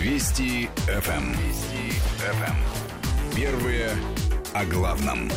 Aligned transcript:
Вести 0.00 0.66
ФМ. 0.86 1.10
Эм. 1.10 1.32
Вести 1.32 1.90
ФМ. 2.16 2.42
Эм. 2.42 3.36
Первые 3.36 3.90
о 4.54 4.64
главном. 4.64 5.28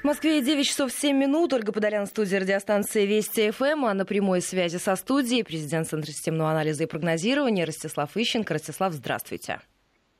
В 0.00 0.04
Москве 0.04 0.40
9 0.40 0.66
часов 0.66 0.90
7 0.90 1.14
минут. 1.14 1.52
Ольга 1.52 1.72
Подолян, 1.72 2.06
студия 2.06 2.40
радиостанции 2.40 3.04
Вести 3.04 3.50
ФМ. 3.50 3.84
А 3.84 3.92
на 3.92 4.06
прямой 4.06 4.40
связи 4.40 4.78
со 4.78 4.96
студией 4.96 5.44
президент 5.44 5.88
Центра 5.88 6.10
системного 6.10 6.52
анализа 6.52 6.84
и 6.84 6.86
прогнозирования 6.86 7.66
Ростислав 7.66 8.16
Ищенко. 8.16 8.54
Ростислав, 8.54 8.94
здравствуйте. 8.94 9.60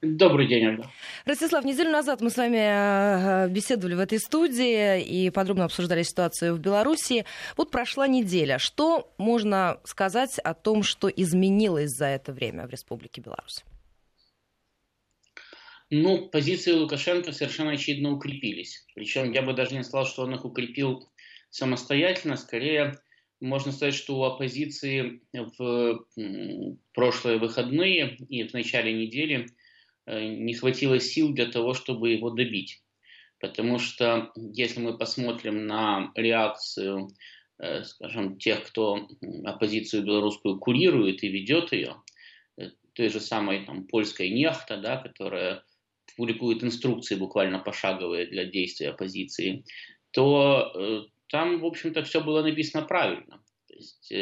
Добрый 0.03 0.47
день, 0.47 0.67
Ольга. 0.67 0.91
Ростислав, 1.27 1.63
неделю 1.63 1.91
назад 1.91 2.23
мы 2.23 2.31
с 2.31 2.37
вами 2.39 2.57
э, 2.57 3.51
беседовали 3.51 3.95
в 3.95 4.01
этой 4.01 4.19
студии 4.19 5.03
и 5.03 5.29
подробно 5.29 5.67
обсуждали 5.67 6.03
ситуацию 6.05 6.55
в 6.55 6.59
Беларуси. 6.59 7.27
Вот 7.59 7.71
прошла 7.71 8.09
неделя. 8.09 8.59
Что 8.59 9.13
можно 9.19 9.79
сказать 9.85 10.39
о 10.39 10.55
том, 10.55 10.85
что 10.85 11.09
изменилось 11.09 11.91
за 11.91 12.07
это 12.07 12.33
время 12.33 12.67
в 12.67 12.71
Республике 12.71 13.21
Беларусь? 13.21 13.63
Ну, 15.91 16.31
позиции 16.31 16.73
Лукашенко 16.73 17.33
совершенно 17.33 17.73
очевидно 17.73 18.13
укрепились. 18.13 18.87
Причем 18.95 19.33
я 19.33 19.43
бы 19.43 19.53
даже 19.53 19.75
не 19.75 19.85
сказал, 19.85 20.07
что 20.07 20.23
он 20.23 20.35
их 20.35 20.47
укрепил 20.47 21.11
самостоятельно. 21.51 22.39
Скорее, 22.39 22.99
можно 23.39 23.71
сказать, 23.71 23.95
что 23.95 24.17
у 24.17 24.23
оппозиции 24.23 25.21
в 25.35 26.07
прошлые 26.95 27.37
выходные 27.37 28.17
и 28.17 28.49
в 28.49 28.55
начале 28.55 28.95
недели– 28.95 29.47
Э, 29.57 29.60
не 30.11 30.55
хватило 30.55 30.99
сил 30.99 31.33
для 31.33 31.47
того, 31.47 31.75
чтобы 31.75 32.11
его 32.11 32.31
добить. 32.31 32.83
Потому 33.41 33.79
что 33.79 34.33
если 34.35 34.81
мы 34.81 34.99
посмотрим 34.99 35.67
на 35.67 36.13
реакцию, 36.15 37.09
э, 37.59 37.85
скажем, 37.85 38.39
тех, 38.39 38.67
кто 38.67 39.09
оппозицию 39.45 40.05
белорусскую 40.05 40.59
курирует 40.59 41.23
и 41.23 41.29
ведет 41.29 41.73
ее, 41.73 41.97
э, 42.59 42.71
той 42.93 43.09
же 43.09 43.21
самой 43.21 43.65
там, 43.65 43.87
польской 43.87 44.29
нехта, 44.29 44.77
да, 44.77 44.99
которая 44.99 45.65
публикует 46.17 46.63
инструкции 46.63 47.15
буквально 47.15 47.61
пошаговые 47.61 48.27
для 48.27 48.45
действия 48.45 48.91
оппозиции, 48.91 49.65
то 50.11 50.73
э, 50.75 51.03
там, 51.29 51.61
в 51.61 51.65
общем-то, 51.65 52.03
все 52.03 52.21
было 52.21 52.43
написано 52.43 52.85
правильно. 52.85 53.43
То 53.69 53.75
есть 53.75 54.13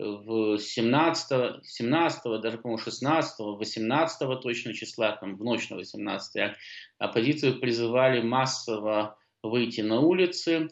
в 0.00 0.58
17, 0.58 1.64
17 1.64 2.40
даже, 2.40 2.58
по-моему, 2.58 2.82
16, 2.82 3.38
18 3.38 4.40
точно 4.40 4.74
числа, 4.74 5.12
там, 5.12 5.36
в 5.36 5.44
ночь 5.44 5.68
на 5.68 5.76
18 5.76 6.56
оппозицию 6.98 7.60
призывали 7.60 8.22
массово 8.22 9.18
выйти 9.42 9.82
на 9.82 10.00
улицы, 10.00 10.68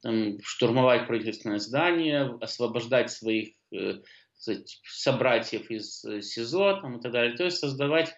там, 0.00 0.38
штурмовать 0.42 1.06
правительственное 1.06 1.58
здание, 1.58 2.36
освобождать 2.40 3.10
своих 3.10 3.50
э, 3.72 4.00
собратьев 4.34 5.70
из 5.70 6.04
э, 6.04 6.22
СИЗО 6.22 6.80
там, 6.80 6.98
и 6.98 7.02
так 7.02 7.12
далее. 7.12 7.36
То 7.36 7.44
есть 7.44 7.58
создавать 7.58 8.14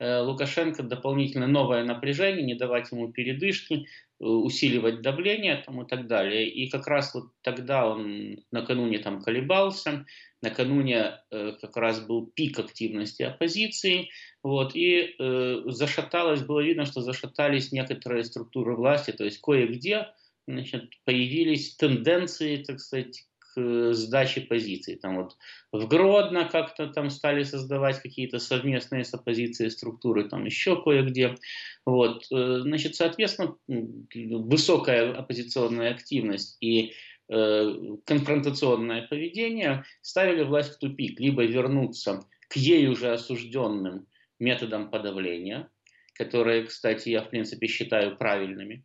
Лукашенко 0.00 0.84
дополнительно 0.84 1.48
новое 1.48 1.82
напряжение, 1.84 2.44
не 2.44 2.54
давать 2.54 2.92
ему 2.92 3.10
передышки, 3.10 3.86
Э, 4.20 4.24
усиливать 4.24 5.00
давление 5.00 5.62
там, 5.64 5.80
и 5.82 5.86
так 5.86 6.08
далее. 6.08 6.48
И 6.48 6.68
как 6.68 6.88
раз 6.88 7.14
вот 7.14 7.30
тогда 7.42 7.88
он 7.88 8.38
накануне 8.50 8.98
там 8.98 9.22
колебался, 9.22 10.06
накануне 10.42 11.20
э, 11.30 11.52
как 11.60 11.76
раз 11.76 12.00
был 12.00 12.26
пик 12.26 12.58
активности 12.58 13.22
оппозиции, 13.22 14.08
вот, 14.42 14.74
и 14.74 15.14
э, 15.16 15.62
зашаталось, 15.66 16.42
было 16.42 16.58
видно, 16.58 16.84
что 16.84 17.00
зашатались 17.00 17.70
некоторые 17.70 18.24
структуры 18.24 18.74
власти, 18.74 19.12
то 19.12 19.24
есть 19.24 19.40
кое-где 19.40 20.08
значит, 20.48 20.90
появились 21.04 21.76
тенденции, 21.76 22.56
так 22.56 22.80
сказать, 22.80 23.24
к 23.54 23.92
сдаче 23.92 24.42
позиций. 24.42 24.96
Там 24.96 25.16
вот 25.16 25.36
в 25.72 25.86
Гродно 25.86 26.48
как-то 26.48 26.88
там 26.88 27.10
стали 27.10 27.42
создавать 27.42 28.00
какие-то 28.00 28.38
совместные 28.38 29.04
с 29.04 29.14
оппозицией 29.14 29.70
структуры, 29.70 30.28
там 30.28 30.44
еще 30.44 30.82
кое-где. 30.82 31.36
Вот. 31.84 32.26
Э, 32.32 32.60
значит, 32.60 32.94
соответственно, 32.94 33.56
высокая 33.68 35.12
оппозиционная 35.12 35.92
активность 35.92 36.56
и 36.60 36.92
э, 37.28 37.74
конфронтационное 38.04 39.06
поведение 39.06 39.84
ставили 40.02 40.42
власть 40.42 40.74
в 40.74 40.78
тупик. 40.78 41.20
Либо 41.20 41.44
вернуться 41.44 42.26
к 42.48 42.56
ей 42.56 42.88
уже 42.88 43.12
осужденным 43.12 44.06
методам 44.38 44.90
подавления, 44.90 45.70
которые, 46.14 46.64
кстати, 46.64 47.10
я 47.10 47.22
в 47.22 47.30
принципе 47.30 47.66
считаю 47.66 48.16
правильными, 48.16 48.84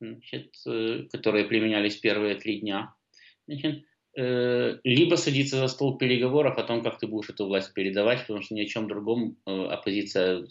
значит, 0.00 0.54
э, 0.66 1.04
которые 1.12 1.44
применялись 1.44 1.96
первые 1.96 2.34
три 2.34 2.60
дня. 2.60 2.94
Значит, 3.46 3.84
Э, 3.84 3.89
либо 4.14 5.14
садиться 5.16 5.56
за 5.56 5.68
стол 5.68 5.96
переговоров 5.96 6.58
о 6.58 6.64
том, 6.64 6.82
как 6.82 6.98
ты 6.98 7.06
будешь 7.06 7.30
эту 7.30 7.46
власть 7.46 7.72
передавать, 7.72 8.20
потому 8.22 8.42
что 8.42 8.54
ни 8.54 8.62
о 8.62 8.66
чем 8.66 8.88
другом 8.88 9.36
э, 9.46 9.66
оппозиция 9.66 10.44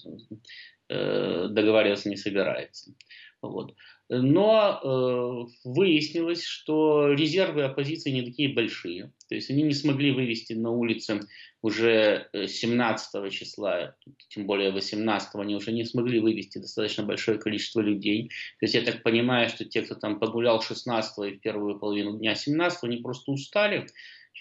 э, 0.90 1.48
договариваться 1.50 2.10
не 2.10 2.16
собирается. 2.16 2.94
Вот. 3.42 3.76
Но 4.12 4.80
э, 4.82 5.70
выяснилось, 5.70 6.44
что 6.44 7.14
резервы 7.14 7.64
оппозиции 7.64 8.10
не 8.10 8.24
такие 8.24 8.52
большие. 8.52 9.14
То 9.28 9.36
есть 9.36 9.52
они 9.52 9.62
не 9.62 9.76
смогли 9.76 10.12
вывести 10.12 10.54
на 10.54 10.72
улицы 10.72 11.22
уже 11.62 12.28
17 12.34 13.10
э, 13.14 13.30
числа, 13.30 13.96
тем 14.30 14.48
более 14.48 14.72
18 14.72 15.30
они 15.36 15.56
уже 15.56 15.72
не 15.72 15.86
смогли 15.86 16.20
вывести 16.20 16.58
достаточно 16.58 17.04
большое 17.04 17.38
количество 17.38 17.82
людей. 17.82 18.30
То 18.60 18.66
есть 18.66 18.74
я 18.74 18.82
так 18.82 19.04
понимаю, 19.04 19.48
что 19.48 19.64
те, 19.64 19.84
кто 19.84 19.94
там 19.94 20.20
погулял 20.20 20.60
16 20.60 21.28
и 21.28 21.36
в 21.38 21.42
первую 21.42 21.78
половину 21.78 22.18
дня 22.18 22.34
17, 22.34 22.84
они 22.86 22.98
просто 22.98 23.32
устали. 23.32 23.86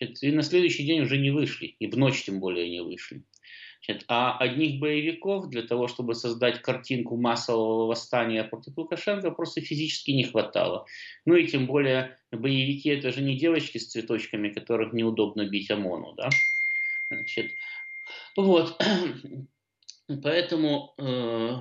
И 0.00 0.33
на 0.33 0.43
следующий 0.43 0.87
день 0.87 1.00
уже 1.00 1.19
не 1.19 1.31
вышли, 1.31 1.77
и 1.79 1.89
в 1.89 1.99
ночь 1.99 2.25
тем 2.25 2.41
более 2.41 2.71
не 2.71 2.81
вышли. 2.81 3.23
Значит, 3.84 4.05
а 4.09 4.37
одних 4.39 4.81
боевиков 4.81 5.49
для 5.49 5.62
того, 5.62 5.89
чтобы 5.89 6.15
создать 6.15 6.61
картинку 6.62 7.16
массового 7.16 7.87
восстания 7.87 8.44
против 8.44 8.77
Лукашенко, 8.77 9.31
просто 9.31 9.61
физически 9.61 10.11
не 10.11 10.25
хватало. 10.25 10.87
Ну 11.25 11.34
и 11.34 11.47
тем 11.47 11.66
более 11.66 12.19
боевики 12.33 12.91
это 12.91 13.12
же 13.12 13.22
не 13.22 13.37
девочки 13.37 13.78
с 13.78 13.88
цветочками, 13.88 14.50
которых 14.50 14.93
неудобно 14.93 15.47
бить 15.47 15.71
ОМОНу. 15.71 16.15
Да? 16.17 16.28
Значит, 17.11 17.53
вот. 18.37 18.81
Поэтому 20.22 20.94
э, 20.99 21.61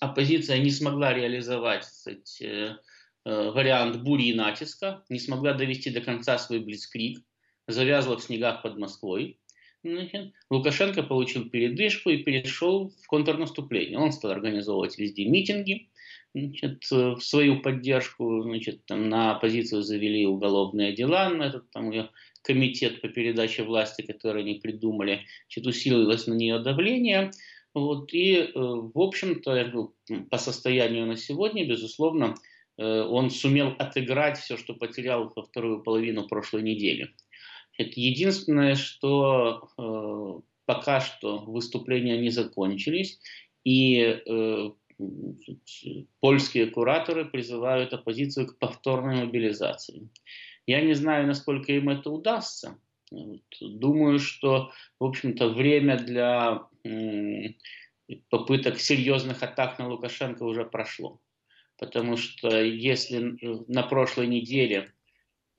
оппозиция 0.00 0.58
не 0.58 0.70
смогла 0.70 1.14
реализовать 1.14 1.84
кстати, 1.84 2.76
э, 3.24 3.50
вариант 3.50 4.02
бури 4.02 4.24
и 4.24 4.34
натиска, 4.34 5.02
не 5.08 5.18
смогла 5.18 5.54
довести 5.54 5.90
до 5.90 6.00
конца 6.00 6.38
свой 6.38 6.60
блицкрик, 6.60 7.24
завязла 7.66 8.18
в 8.18 8.22
снегах 8.22 8.62
под 8.62 8.78
Москвой. 8.78 9.40
Значит, 9.84 10.32
Лукашенко 10.48 11.02
получил 11.02 11.50
передышку 11.50 12.08
и 12.08 12.22
перешел 12.22 12.90
в 13.02 13.06
контрнаступление. 13.06 13.98
Он 13.98 14.12
стал 14.12 14.30
организовывать 14.30 14.98
везде 14.98 15.26
митинги 15.26 15.90
значит, 16.34 16.90
в 16.90 17.20
свою 17.20 17.60
поддержку. 17.60 18.42
Значит, 18.42 18.86
там 18.86 19.10
на 19.10 19.36
оппозицию 19.36 19.82
завели 19.82 20.26
уголовные 20.26 20.94
дела, 20.94 21.28
на 21.28 21.44
этот 21.44 21.70
там, 21.70 21.92
комитет 22.42 23.02
по 23.02 23.08
передаче 23.08 23.62
власти, 23.62 24.00
который 24.00 24.42
они 24.42 24.54
придумали. 24.54 25.26
Значит, 25.46 25.66
усилилось 25.66 26.26
на 26.26 26.32
нее 26.32 26.60
давление. 26.60 27.30
Вот, 27.74 28.14
и, 28.14 28.36
э, 28.36 28.50
в 28.54 28.98
общем-то, 28.98 29.90
по 30.30 30.38
состоянию 30.38 31.06
на 31.06 31.16
сегодня, 31.16 31.68
безусловно, 31.68 32.36
э, 32.78 33.02
он 33.02 33.30
сумел 33.30 33.74
отыграть 33.78 34.38
все, 34.38 34.56
что 34.56 34.74
потерял 34.74 35.30
во 35.34 35.42
вторую 35.42 35.82
половину 35.82 36.26
прошлой 36.26 36.62
недели. 36.62 37.10
Это 37.76 38.00
единственное, 38.00 38.76
что 38.76 39.68
э, 39.78 40.40
пока 40.64 41.00
что 41.00 41.38
выступления 41.38 42.18
не 42.18 42.30
закончились, 42.30 43.18
и 43.64 43.98
э, 43.98 44.70
польские 46.20 46.66
кураторы 46.66 47.24
призывают 47.24 47.92
оппозицию 47.92 48.46
к 48.46 48.58
повторной 48.58 49.24
мобилизации. 49.24 50.08
Я 50.66 50.80
не 50.80 50.94
знаю, 50.94 51.26
насколько 51.26 51.72
им 51.72 51.88
это 51.88 52.10
удастся. 52.10 52.78
Думаю, 53.60 54.18
что, 54.18 54.72
в 54.98 55.04
общем-то, 55.04 55.48
время 55.50 55.98
для 55.98 56.66
попыток 58.30 58.78
серьезных 58.78 59.42
атак 59.42 59.78
на 59.78 59.88
Лукашенко 59.88 60.42
уже 60.42 60.64
прошло. 60.64 61.20
Потому 61.76 62.16
что 62.16 62.62
если 62.62 63.36
на 63.68 63.82
прошлой 63.82 64.28
неделе 64.28 64.93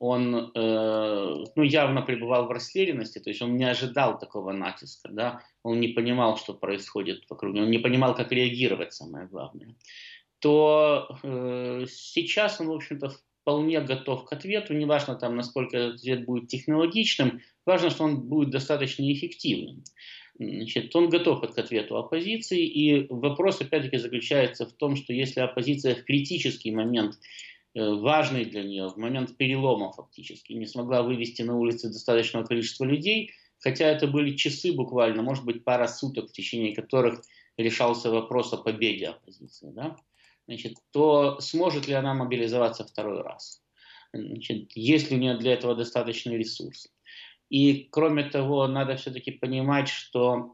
он 0.08 0.52
э, 0.54 1.46
ну, 1.56 1.64
явно 1.64 2.02
пребывал 2.04 2.46
в 2.46 2.52
растерянности, 2.52 3.20
то 3.20 3.30
есть 3.30 3.42
он 3.42 3.58
не 3.58 3.64
ожидал 3.64 4.20
такого 4.20 4.52
натиска, 4.52 5.10
да? 5.12 5.42
он 5.64 5.80
не 5.80 5.88
понимал, 5.88 6.38
что 6.38 6.54
происходит 6.54 7.24
вокруг, 7.30 7.56
он 7.56 7.72
не 7.72 7.80
понимал, 7.80 8.16
как 8.16 8.32
реагировать, 8.32 8.94
самое 8.94 9.28
главное, 9.28 9.76
то 10.40 11.08
э, 11.24 11.86
сейчас 11.90 12.62
он, 12.62 12.68
в 12.68 12.74
общем-то, 12.74 13.14
вполне 13.42 13.82
готов 13.82 14.26
к 14.26 14.34
ответу, 14.34 14.74
неважно 14.74 15.16
там, 15.16 15.36
насколько 15.36 15.76
этот 15.78 15.96
ответ 15.96 16.26
будет 16.26 16.50
технологичным, 16.50 17.42
важно, 17.66 17.90
что 17.90 18.04
он 18.04 18.22
будет 18.22 18.52
достаточно 18.52 19.12
эффективным. 19.12 19.84
Значит, 20.38 20.96
он 20.96 21.10
готов 21.10 21.42
к 21.42 21.58
ответу 21.58 21.98
оппозиции, 21.98 22.66
и 22.66 23.08
вопрос, 23.10 23.62
опять-таки, 23.62 23.98
заключается 23.98 24.66
в 24.66 24.74
том, 24.74 24.98
что 24.98 25.14
если 25.14 25.40
оппозиция 25.40 25.96
в 25.96 26.04
критический 26.04 26.72
момент 26.72 27.16
важный 27.76 28.46
для 28.46 28.64
нее 28.64 28.88
в 28.88 28.98
момент 28.98 29.36
перелома 29.38 29.92
фактически, 29.92 30.54
не 30.54 30.66
смогла 30.66 31.04
вывести 31.04 31.42
на 31.42 31.58
улицы 31.58 31.90
достаточного 31.90 32.46
количества 32.46 32.86
людей, 32.86 33.32
хотя 33.60 33.86
это 33.88 34.08
были 34.08 34.36
часы 34.36 34.74
буквально, 34.74 35.22
может 35.22 35.46
быть, 35.46 35.64
пара 35.64 35.88
суток, 35.88 36.30
в 36.30 36.34
течение 36.34 36.74
которых 36.74 37.22
решался 37.58 38.10
вопрос 38.10 38.54
о 38.54 38.58
победе 38.58 39.08
оппозиции, 39.08 39.72
да, 39.72 39.98
значит, 40.48 40.78
то 40.92 41.40
сможет 41.40 41.88
ли 41.88 41.94
она 41.94 42.14
мобилизоваться 42.14 42.86
второй 42.86 43.22
раз? 43.22 43.62
Значит, 44.14 44.72
есть 44.76 45.12
ли 45.12 45.18
у 45.18 45.20
нее 45.20 45.38
для 45.38 45.54
этого 45.54 45.76
достаточный 45.76 46.38
ресурс? 46.38 46.88
И 47.50 47.88
кроме 47.92 48.24
того, 48.24 48.68
надо 48.68 48.96
все-таки 48.96 49.32
понимать, 49.32 49.88
что, 49.88 50.54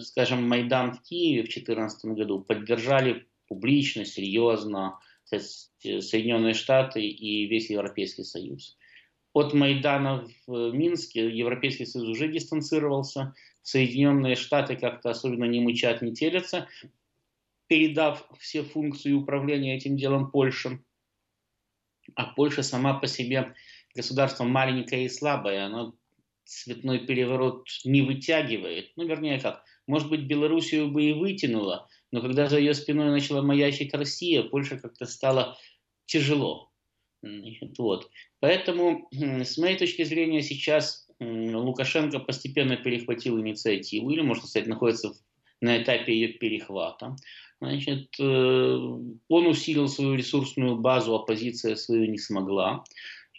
скажем, 0.00 0.46
Майдан 0.46 0.92
в 0.92 1.02
Киеве 1.02 1.42
в 1.42 1.46
2014 1.46 2.04
году 2.16 2.40
поддержали 2.40 3.26
публично, 3.48 4.04
серьезно 4.04 4.98
Соединенные 5.40 6.54
Штаты 6.54 7.04
и 7.06 7.46
весь 7.46 7.70
Европейский 7.70 8.24
Союз. 8.24 8.76
От 9.32 9.54
Майдана 9.54 10.28
в 10.46 10.72
Минске 10.72 11.30
Европейский 11.30 11.86
Союз 11.86 12.08
уже 12.08 12.28
дистанцировался, 12.28 13.34
Соединенные 13.62 14.36
Штаты 14.36 14.76
как-то 14.76 15.10
особенно 15.10 15.44
не 15.44 15.60
мычат, 15.60 16.02
не 16.02 16.14
телятся, 16.14 16.68
передав 17.68 18.28
все 18.38 18.62
функции 18.62 19.12
управления 19.12 19.76
этим 19.76 19.96
делом 19.96 20.30
Польше. 20.30 20.82
А 22.14 22.26
Польша 22.26 22.62
сама 22.62 22.94
по 22.94 23.06
себе 23.06 23.54
государство 23.94 24.44
маленькое 24.44 25.06
и 25.06 25.08
слабое, 25.08 25.64
оно 25.64 25.94
цветной 26.44 27.06
переворот 27.06 27.66
не 27.84 28.02
вытягивает. 28.02 28.92
Ну, 28.96 29.06
вернее 29.06 29.40
как, 29.40 29.64
может 29.86 30.10
быть, 30.10 30.26
Белоруссию 30.26 30.90
бы 30.90 31.04
и 31.04 31.12
вытянуло, 31.12 31.88
но 32.12 32.20
когда 32.20 32.48
за 32.48 32.58
ее 32.58 32.74
спиной 32.74 33.10
начала 33.10 33.42
маячить 33.42 33.94
Россия, 33.94 34.42
Польша 34.42 34.78
как-то 34.78 35.06
стало 35.06 35.58
тяжело. 36.06 36.70
Вот. 37.78 38.10
Поэтому, 38.40 39.08
с 39.12 39.56
моей 39.58 39.76
точки 39.76 40.04
зрения, 40.04 40.42
сейчас 40.42 41.08
Лукашенко 41.20 42.18
постепенно 42.18 42.76
перехватил 42.76 43.40
инициативу, 43.40 44.10
или, 44.10 44.20
можно 44.20 44.46
сказать, 44.46 44.68
находится 44.68 45.12
на 45.60 45.82
этапе 45.82 46.12
ее 46.12 46.28
перехвата. 46.28 47.16
Значит, 47.60 48.08
э, 48.18 48.24
он 48.24 49.46
усилил 49.46 49.88
свою 49.88 50.16
ресурсную 50.16 50.76
базу, 50.76 51.14
оппозиция 51.14 51.76
свою 51.76 52.10
не 52.10 52.18
смогла. 52.18 52.82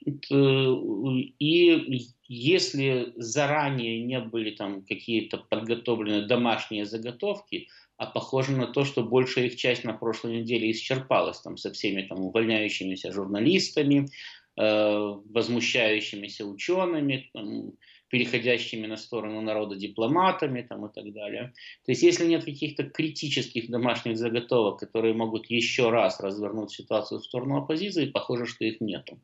Э, 0.06 0.12
и 0.32 2.10
если 2.30 3.12
заранее 3.18 4.02
не 4.02 4.22
были 4.22 4.52
там 4.52 4.86
какие-то 4.86 5.38
подготовлены 5.38 6.26
домашние 6.26 6.86
заготовки, 6.86 7.68
а 8.04 8.06
похоже 8.06 8.52
на 8.52 8.68
то, 8.68 8.84
что 8.84 9.04
большая 9.04 9.46
их 9.46 9.56
часть 9.56 9.84
на 9.84 9.94
прошлой 9.94 10.42
неделе 10.42 10.72
исчерпалась 10.72 11.40
там 11.40 11.58
со 11.58 11.72
всеми 11.72 12.02
там 12.02 12.20
увольняющимися 12.20 13.12
журналистами, 13.12 14.10
э, 14.58 15.16
возмущающимися 15.30 16.46
учеными, 16.46 17.30
там, 17.34 17.72
переходящими 18.10 18.86
на 18.88 18.98
сторону 18.98 19.42
народа 19.42 19.76
дипломатами 19.76 20.62
там, 20.62 20.86
и 20.86 20.94
так 20.94 21.12
далее. 21.14 21.54
То 21.86 21.92
есть 21.94 22.04
если 22.04 22.26
нет 22.28 22.44
каких-то 22.44 22.84
критических 22.84 23.70
домашних 23.70 24.18
заготовок, 24.18 24.80
которые 24.80 25.14
могут 25.14 25.50
еще 25.50 25.90
раз 25.90 26.20
развернуть 26.20 26.72
ситуацию 26.72 27.20
в 27.20 27.26
сторону 27.26 27.58
оппозиции, 27.58 28.12
похоже, 28.12 28.46
что 28.46 28.66
их 28.66 28.82
нету 28.82 29.20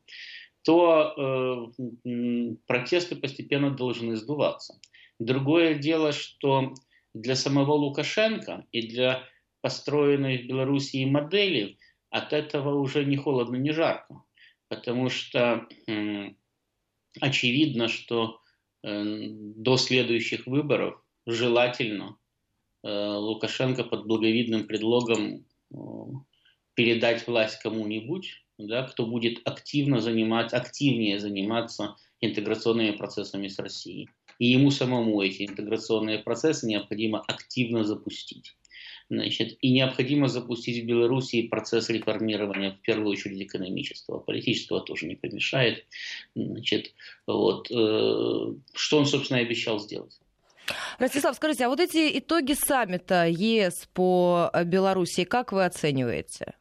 то 0.62 1.72
э, 2.04 2.54
протесты 2.66 3.16
постепенно 3.16 3.70
должны 3.70 4.16
сдуваться. 4.16 4.78
Другое 5.18 5.74
дело, 5.74 6.12
что 6.12 6.74
для 7.14 7.36
самого 7.36 7.72
Лукашенко 7.72 8.66
и 8.72 8.86
для 8.86 9.22
построенной 9.60 10.38
в 10.38 10.46
Белоруссии 10.46 11.04
модели 11.04 11.78
от 12.10 12.32
этого 12.32 12.78
уже 12.78 13.04
не 13.04 13.16
холодно, 13.16 13.56
не 13.56 13.72
жарко. 13.72 14.22
Потому 14.68 15.08
что 15.08 15.66
э, 15.86 16.30
очевидно, 17.20 17.88
что 17.88 18.40
э, 18.82 19.02
до 19.04 19.76
следующих 19.76 20.46
выборов 20.46 21.02
желательно 21.26 22.16
э, 22.82 22.88
Лукашенко 22.88 23.84
под 23.84 24.06
благовидным 24.06 24.66
предлогом 24.66 25.44
э, 25.72 25.76
передать 26.74 27.26
власть 27.26 27.58
кому-нибудь, 27.60 28.44
да, 28.58 28.84
кто 28.84 29.06
будет 29.06 29.40
активно 29.44 30.00
занимать, 30.00 30.52
активнее 30.52 31.18
заниматься 31.18 31.96
интеграционными 32.20 32.92
процессами 32.92 33.48
с 33.48 33.58
Россией. 33.58 34.08
И 34.40 34.46
ему 34.46 34.70
самому 34.70 35.20
эти 35.20 35.46
интеграционные 35.46 36.18
процессы 36.18 36.66
необходимо 36.66 37.20
активно 37.20 37.84
запустить. 37.84 38.56
Значит, 39.10 39.58
и 39.60 39.70
необходимо 39.70 40.28
запустить 40.28 40.82
в 40.82 40.86
Белоруссии 40.86 41.46
процесс 41.46 41.90
реформирования, 41.90 42.70
в 42.70 42.80
первую 42.80 43.10
очередь, 43.10 43.42
экономического. 43.42 44.18
Политического 44.18 44.80
тоже 44.80 45.06
не 45.06 45.14
помешает. 45.14 45.84
Значит, 46.34 46.94
вот, 47.26 47.70
э, 47.70 48.54
что 48.72 48.98
он, 48.98 49.04
собственно, 49.04 49.40
и 49.40 49.42
обещал 49.42 49.78
сделать. 49.78 50.18
Ростислав, 50.98 51.36
скажите, 51.36 51.66
а 51.66 51.68
вот 51.68 51.80
эти 51.80 52.18
итоги 52.18 52.54
саммита 52.54 53.26
ЕС 53.28 53.90
по 53.92 54.50
Белоруссии, 54.64 55.24
как 55.24 55.52
вы 55.52 55.66
оцениваете? 55.66 56.54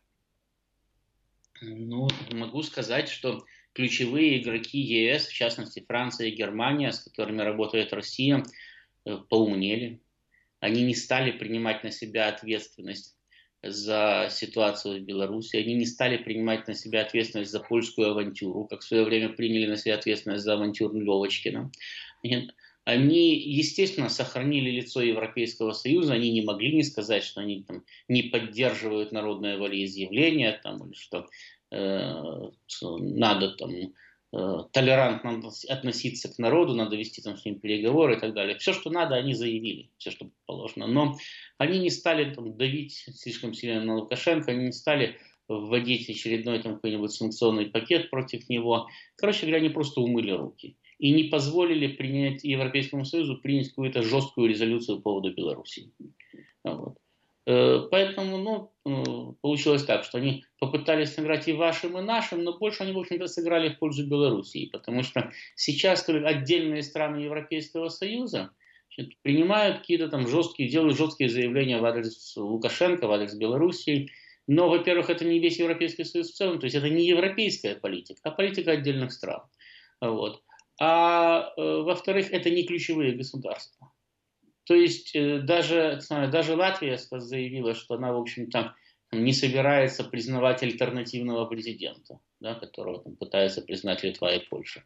Ну, 1.62 2.10
могу 2.32 2.62
сказать, 2.64 3.08
что 3.08 3.46
ключевые 3.80 4.42
игроки 4.42 4.78
ЕС, 4.78 5.28
в 5.28 5.34
частности 5.34 5.86
Франция 5.88 6.28
и 6.28 6.36
Германия, 6.36 6.92
с 6.92 7.00
которыми 7.00 7.42
работает 7.42 7.94
Россия, 7.94 8.44
э, 9.06 9.18
поумнели. 9.30 10.02
Они 10.60 10.84
не 10.84 10.94
стали 10.94 11.32
принимать 11.32 11.86
на 11.86 11.92
себя 11.92 12.28
ответственность 12.28 13.16
за 13.64 14.28
ситуацию 14.32 15.00
в 15.00 15.06
Беларуси. 15.06 15.56
Они 15.56 15.76
не 15.76 15.86
стали 15.86 16.18
принимать 16.18 16.68
на 16.68 16.74
себя 16.74 17.04
ответственность 17.04 17.52
за 17.52 17.62
польскую 17.62 18.12
авантюру, 18.12 18.66
как 18.66 18.82
в 18.82 18.84
свое 18.84 19.06
время 19.06 19.30
приняли 19.30 19.68
на 19.68 19.78
себя 19.78 19.96
ответственность 19.96 20.44
за 20.44 20.56
авантюру 20.56 21.00
Левочкина. 21.00 21.72
Нет. 22.22 22.54
Они, 22.84 23.40
естественно, 23.40 24.10
сохранили 24.10 24.72
лицо 24.72 25.02
Европейского 25.02 25.72
Союза, 25.72 26.16
они 26.16 26.32
не 26.32 26.42
могли 26.42 26.74
не 26.74 26.84
сказать, 26.84 27.24
что 27.24 27.40
они 27.40 27.64
там, 27.64 27.86
не 28.10 28.24
поддерживают 28.24 29.14
народное 29.14 29.58
волеизъявление, 29.58 30.60
там, 30.62 30.86
или 30.86 30.96
что, 30.96 31.28
надо 31.72 33.52
там, 33.56 33.72
э, 33.72 34.58
толерантно 34.72 35.42
относиться 35.70 36.34
к 36.34 36.40
народу, 36.40 36.74
надо 36.76 36.96
вести 36.96 37.22
там 37.22 37.38
с 37.38 37.46
ним 37.46 37.60
переговоры 37.60 38.16
и 38.16 38.20
так 38.20 38.34
далее. 38.34 38.58
Все, 38.58 38.74
что 38.74 38.90
надо, 38.90 39.16
они 39.16 39.34
заявили, 39.34 39.90
все, 39.98 40.12
что 40.12 40.30
положено. 40.46 40.88
Но 40.88 41.18
они 41.58 41.80
не 41.80 41.90
стали 41.90 42.34
там, 42.34 42.58
давить 42.58 43.06
слишком 43.14 43.54
сильно 43.54 43.84
на 43.84 43.98
Лукашенко, 43.98 44.52
они 44.52 44.66
не 44.66 44.72
стали 44.72 45.18
вводить 45.48 46.10
очередной 46.10 46.62
там 46.62 46.76
какой-нибудь 46.76 47.12
санкционный 47.12 47.66
пакет 47.66 48.10
против 48.10 48.48
него. 48.50 48.88
Короче 49.16 49.42
говоря, 49.42 49.58
они 49.58 49.70
просто 49.70 50.02
умыли 50.02 50.32
руки 50.32 50.78
и 51.00 51.12
не 51.12 51.24
позволили 51.24 51.88
принять 51.88 52.44
Европейскому 52.44 53.06
Союзу 53.06 53.38
принять 53.38 53.70
какую-то 53.70 54.04
жесткую 54.04 54.50
резолюцию 54.50 54.98
по 54.98 55.04
поводу 55.04 55.34
Беларуси. 55.34 55.92
Вот. 56.64 56.98
Э, 57.50 57.88
поэтому 57.90 58.38
ну, 58.38 58.72
э, 58.86 59.34
получилось 59.42 59.84
так, 59.84 60.04
что 60.04 60.20
они 60.20 60.46
попытались 60.60 61.16
сыграть 61.16 61.48
и 61.48 61.54
вашим, 61.54 61.98
и 61.98 62.02
нашим, 62.02 62.44
но 62.44 62.56
больше 62.56 62.84
они, 62.84 62.92
в 62.92 63.00
общем-то, 63.00 63.26
сыграли 63.26 63.70
в 63.70 63.80
пользу 63.80 64.08
Белоруссии, 64.08 64.70
потому 64.72 65.02
что 65.02 65.32
сейчас 65.56 66.08
отдельные 66.08 66.84
страны 66.84 67.22
Европейского 67.22 67.90
Союза 67.90 68.52
значит, 68.94 69.20
принимают 69.24 69.80
какие-то 69.80 70.10
там 70.10 70.28
жесткие, 70.28 70.70
делают 70.70 70.96
жесткие 70.96 71.32
заявления 71.32 71.80
в 71.80 71.86
адрес 71.86 72.38
Лукашенко, 72.38 73.08
в 73.08 73.12
адрес 73.12 73.34
Белоруссии, 73.34 74.12
но, 74.46 74.70
во-первых, 74.70 75.10
это 75.10 75.26
не 75.26 75.40
весь 75.40 75.58
Европейский 75.58 76.04
Союз 76.04 76.30
в 76.30 76.36
целом, 76.36 76.60
то 76.60 76.66
есть 76.66 76.76
это 76.76 76.88
не 76.88 77.08
европейская 77.08 77.74
политика, 77.74 78.20
а 78.26 78.32
политика 78.32 78.74
отдельных 78.74 79.12
стран. 79.12 79.42
Вот 80.02 80.44
а 80.80 81.52
э, 81.58 81.82
во-вторых, 81.82 82.32
это 82.32 82.50
не 82.50 82.66
ключевые 82.66 83.12
государства. 83.12 83.89
То 84.70 84.76
есть 84.76 85.16
э, 85.16 85.40
даже, 85.40 86.00
даже 86.10 86.56
Латвия 86.56 87.00
заявила, 87.00 87.74
что 87.74 87.96
она, 87.96 88.14
в 88.14 88.18
общем-то, 88.18 88.76
не 89.12 89.34
собирается 89.34 90.04
признавать 90.04 90.62
альтернативного 90.62 91.46
президента, 91.46 92.20
да, 92.40 92.54
которого 92.54 93.02
там, 93.02 93.16
пытаются 93.16 93.64
признать 93.64 94.04
Литва 94.04 94.32
и 94.36 94.48
Польша, 94.48 94.84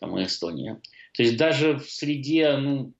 там, 0.00 0.18
и 0.18 0.24
Эстония. 0.24 0.80
То 1.14 1.22
есть 1.22 1.36
даже 1.36 1.78
в 1.78 1.88
среде 1.88 2.56
ну, 2.56 2.94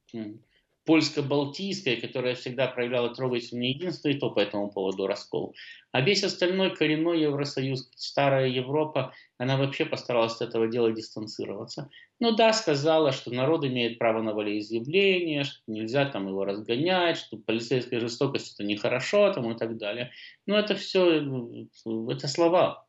польско-балтийская, 0.85 2.01
которая 2.01 2.35
всегда 2.35 2.67
проявляла 2.67 3.15
трогательное 3.15 3.69
единство, 3.69 4.09
и 4.09 4.19
то 4.19 4.31
по 4.31 4.41
этому 4.41 4.71
поводу 4.71 5.07
раскол. 5.07 5.55
А 5.93 6.01
весь 6.01 6.25
остальной 6.25 6.75
коренной 6.75 7.21
Евросоюз, 7.21 7.91
старая 7.97 8.49
Европа, 8.49 9.13
она 9.39 9.57
вообще 9.57 9.85
постаралась 9.85 10.35
от 10.37 10.49
этого 10.49 10.69
дела 10.69 10.93
дистанцироваться. 10.93 11.91
Ну 12.19 12.35
да, 12.35 12.53
сказала, 12.53 13.13
что 13.13 13.33
народ 13.33 13.65
имеет 13.65 13.99
право 13.99 14.23
на 14.23 14.35
волеизъявление, 14.35 15.45
что 15.45 15.61
нельзя 15.67 16.07
там 16.07 16.29
его 16.29 16.45
разгонять, 16.45 17.19
что 17.19 17.37
полицейская 17.37 18.01
жестокость 18.01 18.55
это 18.55 18.65
нехорошо 18.65 19.33
там, 19.33 19.51
и 19.51 19.59
так 19.59 19.77
далее. 19.77 20.13
Но 20.47 20.59
это 20.59 20.75
все, 20.75 21.65
это 22.11 22.29
слова. 22.29 22.87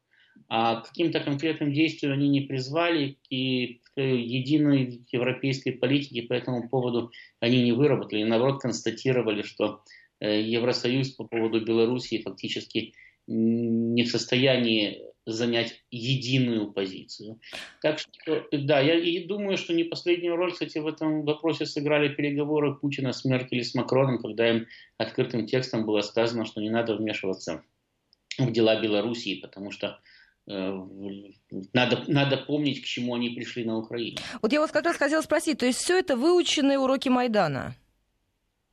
А 0.49 0.81
каким-то 0.81 1.19
конкретным 1.19 1.73
действиям 1.73 2.13
они 2.13 2.29
не 2.29 2.41
призвали, 2.41 3.17
и 3.29 3.81
единой 3.95 5.05
европейской 5.11 5.71
политики 5.71 6.21
по 6.21 6.33
этому 6.33 6.67
поводу 6.69 7.11
они 7.39 7.63
не 7.63 7.71
выработали. 7.71 8.23
Наоборот, 8.23 8.61
констатировали, 8.61 9.43
что 9.43 9.83
э, 10.19 10.41
Евросоюз 10.41 11.11
по 11.11 11.25
поводу 11.25 11.63
Белоруссии 11.63 12.21
фактически 12.21 12.93
не 13.27 14.03
в 14.03 14.09
состоянии 14.09 15.01
занять 15.25 15.81
единую 15.89 16.71
позицию. 16.71 17.39
Так 17.81 17.99
что, 17.99 18.45
да, 18.51 18.81
я 18.81 18.95
и 18.95 19.25
думаю, 19.25 19.57
что 19.57 19.73
не 19.73 19.85
последнюю 19.85 20.35
роль, 20.35 20.51
кстати, 20.51 20.79
в 20.79 20.87
этом 20.87 21.23
вопросе 21.23 21.65
сыграли 21.65 22.09
переговоры 22.09 22.75
Путина 22.75 23.13
с 23.13 23.23
Меркель 23.23 23.59
и 23.59 23.63
с 23.63 23.73
Макроном, 23.73 24.21
когда 24.21 24.49
им 24.49 24.67
открытым 24.97 25.45
текстом 25.45 25.85
было 25.85 26.01
сказано, 26.01 26.45
что 26.45 26.61
не 26.61 26.69
надо 26.69 26.95
вмешиваться 26.95 27.63
в 28.37 28.51
дела 28.51 28.81
Белоруссии, 28.81 29.39
потому 29.41 29.71
что 29.71 29.99
надо, 30.45 32.03
надо 32.07 32.37
помнить, 32.37 32.81
к 32.81 32.85
чему 32.85 33.15
они 33.15 33.29
пришли 33.29 33.63
на 33.63 33.77
Украину. 33.77 34.17
Вот 34.41 34.51
я 34.51 34.59
вас 34.59 34.71
как 34.71 34.85
раз 34.85 34.97
хотела 34.97 35.21
спросить, 35.21 35.59
то 35.59 35.65
есть 35.65 35.79
все 35.79 35.99
это 35.99 36.17
выученные 36.17 36.77
уроки 36.79 37.09
Майдана? 37.09 37.75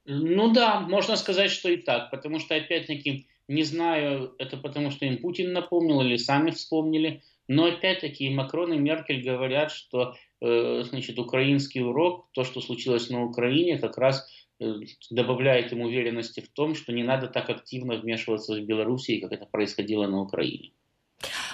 Ну 0.04 0.52
да, 0.52 0.80
можно 0.80 1.16
сказать, 1.16 1.50
что 1.50 1.68
и 1.68 1.76
так, 1.76 2.10
потому 2.10 2.40
что, 2.40 2.56
опять-таки, 2.56 3.28
не 3.48 3.62
знаю, 3.62 4.34
это 4.38 4.56
потому 4.56 4.90
что 4.90 5.04
им 5.06 5.18
Путин 5.18 5.52
напомнил 5.52 6.00
или 6.00 6.16
сами 6.16 6.50
вспомнили, 6.50 7.22
но 7.46 7.66
опять-таки 7.66 8.26
и 8.26 8.34
Макрон 8.34 8.72
и 8.72 8.78
Меркель 8.78 9.22
говорят, 9.22 9.72
что 9.72 10.16
э, 10.40 10.82
значит, 10.84 11.18
украинский 11.18 11.82
урок, 11.82 12.28
то, 12.32 12.44
что 12.44 12.60
случилось 12.60 13.10
на 13.10 13.24
Украине, 13.24 13.78
как 13.78 13.98
раз 13.98 14.26
э, 14.60 14.72
добавляет 15.10 15.72
им 15.72 15.82
уверенности 15.82 16.40
в 16.40 16.48
том, 16.48 16.74
что 16.74 16.92
не 16.92 17.02
надо 17.02 17.26
так 17.26 17.50
активно 17.50 17.96
вмешиваться 17.96 18.54
в 18.54 18.60
Белоруссии, 18.60 19.20
как 19.20 19.32
это 19.32 19.46
происходило 19.46 20.06
на 20.06 20.20
Украине. 20.20 20.70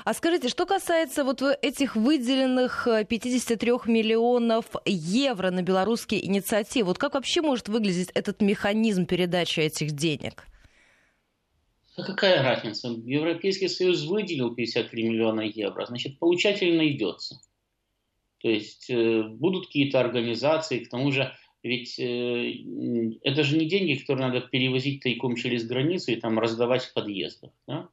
А 0.06 0.14
скажите, 0.14 0.48
что 0.48 0.66
касается 0.66 1.24
вот 1.24 1.42
этих 1.42 1.96
выделенных 1.96 2.86
53 3.08 3.70
э, 3.72 3.74
миллионов 3.86 4.66
евро 4.84 5.50
на 5.50 5.62
белорусские 5.62 6.24
инициативы, 6.24 6.86
вот 6.86 6.98
как 6.98 7.14
вообще 7.14 7.42
может 7.42 7.68
выглядеть 7.68 8.10
этот 8.14 8.40
механизм 8.40 9.06
передачи 9.06 9.58
этих 9.58 9.90
денег? 9.90 10.46
А 11.96 12.04
какая 12.04 12.40
разница? 12.40 12.86
Европейский 12.86 13.66
Союз 13.66 14.04
выделил 14.04 14.54
53 14.54 15.08
миллиона 15.08 15.40
евро, 15.40 15.86
значит, 15.86 16.20
получатель 16.20 16.76
найдется. 16.76 17.40
То 18.38 18.48
есть 18.48 18.88
э, 18.88 19.24
будут 19.24 19.66
какие-то 19.66 19.98
организации, 19.98 20.84
к 20.84 20.88
тому 20.88 21.10
же 21.10 21.32
ведь 21.64 21.98
э, 21.98 22.52
это 23.24 23.42
же 23.42 23.58
не 23.58 23.66
деньги, 23.66 23.98
которые 23.98 24.28
надо 24.28 24.40
перевозить 24.40 25.02
тайком 25.02 25.34
через 25.34 25.66
границу 25.66 26.12
и 26.12 26.14
там 26.20 26.38
раздавать 26.38 26.84
в 26.84 26.92
подъездах. 26.94 27.50
Да? 27.66 27.88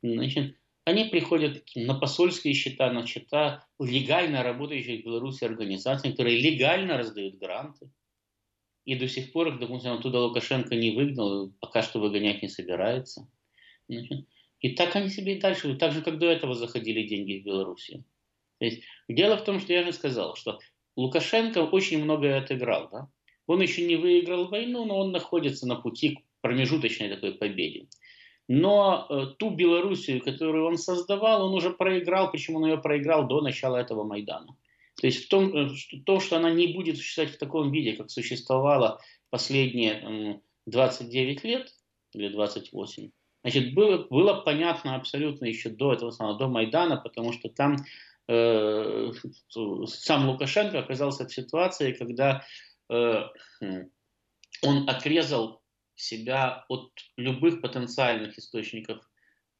Значит, 0.00 0.54
они 0.86 1.06
приходят 1.06 1.64
на 1.74 1.94
посольские 1.94 2.54
счета, 2.54 2.92
на 2.92 3.04
счета 3.08 3.66
легально 3.80 4.44
работающих 4.44 5.02
в 5.02 5.04
Беларуси 5.04 5.42
организаций, 5.42 6.12
которые 6.12 6.38
легально 6.38 6.96
раздают 6.96 7.38
гранты. 7.38 7.90
И 8.84 8.94
до 8.94 9.08
сих 9.08 9.32
пор 9.32 9.48
их, 9.48 9.58
допустим, 9.58 9.94
оттуда 9.94 10.20
Лукашенко 10.20 10.76
не 10.76 10.92
выгнал, 10.92 11.52
пока 11.58 11.82
что 11.82 11.98
выгонять 11.98 12.40
не 12.40 12.48
собирается. 12.48 13.28
И 13.88 14.70
так 14.76 14.94
они 14.94 15.10
себе 15.10 15.36
и 15.36 15.40
дальше, 15.40 15.74
так 15.74 15.92
же, 15.92 16.02
как 16.02 16.20
до 16.20 16.26
этого 16.26 16.54
заходили 16.54 17.02
деньги 17.02 17.42
в 17.44 17.76
есть, 18.60 18.84
дело 19.08 19.36
в 19.36 19.44
том, 19.44 19.58
что 19.58 19.72
я 19.72 19.82
же 19.82 19.92
сказал, 19.92 20.36
что 20.36 20.60
Лукашенко 20.94 21.64
очень 21.64 22.02
многое 22.02 22.38
отыграл. 22.38 22.88
Да? 22.92 23.10
Он 23.48 23.60
еще 23.60 23.84
не 23.84 23.96
выиграл 23.96 24.48
войну, 24.48 24.84
но 24.84 24.98
он 24.98 25.10
находится 25.10 25.66
на 25.66 25.74
пути 25.74 26.14
к 26.14 26.20
промежуточной 26.42 27.08
такой 27.08 27.34
победе. 27.34 27.88
Но 28.48 29.06
э, 29.08 29.26
ту 29.38 29.50
Белоруссию, 29.50 30.22
которую 30.22 30.66
он 30.66 30.78
создавал, 30.78 31.46
он 31.46 31.54
уже 31.54 31.70
проиграл, 31.70 32.30
причем 32.30 32.56
он 32.56 32.66
ее 32.66 32.78
проиграл 32.78 33.26
до 33.26 33.40
начала 33.40 33.76
этого 33.76 34.04
Майдана. 34.04 34.56
То 35.00 35.06
есть 35.06 35.24
в 35.24 35.28
том, 35.28 35.54
э, 35.54 35.74
что, 35.74 35.96
то, 36.04 36.20
что 36.20 36.36
она 36.36 36.50
не 36.50 36.68
будет 36.68 36.96
существовать 36.96 37.34
в 37.34 37.38
таком 37.38 37.72
виде, 37.72 37.94
как 37.94 38.10
существовала 38.10 39.00
последние 39.30 39.92
э, 39.92 40.40
29 40.66 41.44
лет 41.44 41.74
или 42.12 42.28
28, 42.28 43.10
Значит, 43.46 43.74
было, 43.74 43.98
было 43.98 44.34
понятно 44.40 44.96
абсолютно 44.96 45.44
еще 45.44 45.68
до 45.68 45.92
этого 45.92 46.10
самого, 46.10 46.36
до 46.36 46.48
Майдана, 46.48 46.96
потому 46.96 47.32
что 47.32 47.48
там 47.48 47.76
э, 48.26 49.12
сам 49.86 50.28
Лукашенко 50.28 50.80
оказался 50.80 51.28
в 51.28 51.32
ситуации, 51.32 51.92
когда 51.92 52.44
э, 52.90 53.22
он 54.62 54.88
отрезал 54.88 55.62
себя 55.96 56.64
от 56.68 56.90
любых 57.16 57.60
потенциальных 57.60 58.38
источников 58.38 59.08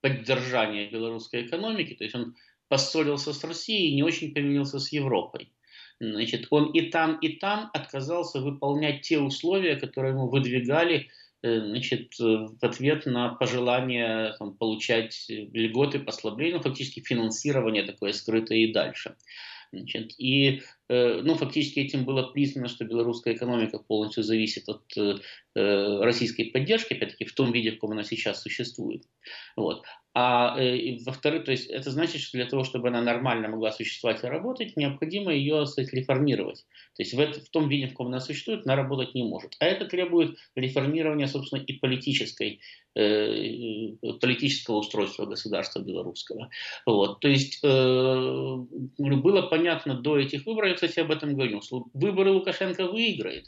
поддержания 0.01 0.89
белорусской 0.89 1.47
экономики, 1.47 1.95
то 1.95 2.05
есть 2.05 2.15
он 2.15 2.37
поссорился 2.69 3.33
с 3.33 3.43
Россией 3.45 3.91
и 3.91 3.95
не 3.95 4.03
очень 4.03 4.35
помирился 4.35 4.79
с 4.79 4.93
Европой. 4.93 5.53
Значит, 5.99 6.49
он 6.51 6.73
и 6.73 6.91
там, 6.91 7.19
и 7.21 7.37
там 7.37 7.71
отказался 7.73 8.41
выполнять 8.41 9.03
те 9.03 9.19
условия, 9.19 9.77
которые 9.77 10.13
ему 10.13 10.29
выдвигали 10.29 11.09
Э, 11.47 11.61
значит, 11.61 12.19
в 12.19 12.57
ответ 12.61 13.07
на 13.07 13.29
пожелание 13.35 14.35
там, 14.39 14.57
получать 14.57 15.27
льготы, 15.29 16.01
послабления, 16.01 16.57
ну, 16.57 16.63
фактически 16.63 17.01
финансирование 17.01 17.85
такое 17.85 18.13
скрытое 18.13 18.59
и 18.59 18.73
дальше. 18.73 19.17
Значит, 19.73 20.15
и 20.19 20.63
ну, 20.89 21.35
фактически 21.35 21.81
этим 21.81 22.05
было 22.05 22.23
признано, 22.23 22.69
что 22.69 22.85
белорусская 22.85 23.35
экономика 23.35 23.79
полностью 23.79 24.23
зависит 24.23 24.69
от 24.69 24.83
российской 25.55 26.45
поддержки, 26.45 26.95
опять-таки 26.95 27.25
в 27.25 27.35
том 27.35 27.53
виде, 27.53 27.71
в 27.71 27.75
каком 27.75 27.93
она 27.93 28.05
сейчас 28.05 28.43
существует. 28.43 29.03
Вот. 29.57 29.83
А 30.19 30.59
э, 30.59 30.97
во-вторых, 31.05 31.45
то 31.45 31.51
есть 31.51 31.67
это 31.67 31.91
значит, 31.91 32.23
что 32.23 32.39
для 32.39 32.47
того, 32.47 32.65
чтобы 32.65 32.89
она 32.89 33.03
нормально 33.03 33.49
могла 33.49 33.71
существовать 33.71 34.25
и 34.25 34.27
работать, 34.27 34.75
необходимо 34.75 35.31
ее 35.31 35.67
сказать, 35.67 35.93
реформировать. 35.93 36.65
То 36.97 37.03
есть 37.03 37.13
в, 37.13 37.21
это, 37.21 37.39
в 37.43 37.51
том 37.51 37.69
виде, 37.69 37.89
в 37.89 37.91
каком 37.91 38.07
она 38.07 38.21
существует, 38.21 38.63
она 38.65 38.77
работать 38.77 39.15
не 39.15 39.25
может. 39.25 39.57
А 39.59 39.67
это 39.67 39.85
требует 39.85 40.39
реформирования, 40.55 41.29
собственно, 41.29 41.61
и 41.61 41.71
политической, 41.75 42.61
э, 42.95 43.89
политического 44.19 44.77
устройства 44.77 45.27
государства 45.27 45.81
белорусского. 45.81 46.49
Вот. 46.87 47.21
То 47.21 47.29
есть 47.29 47.61
э, 47.63 48.57
было 48.97 49.43
понятно 49.43 50.01
до 50.01 50.19
этих 50.19 50.47
выборов, 50.47 50.76
кстати, 50.77 51.01
об 51.01 51.11
этом 51.11 51.35
говорил, 51.35 51.61
что 51.63 51.87
выборы 51.93 52.31
Лукашенко 52.31 52.87
выиграет. 52.87 53.47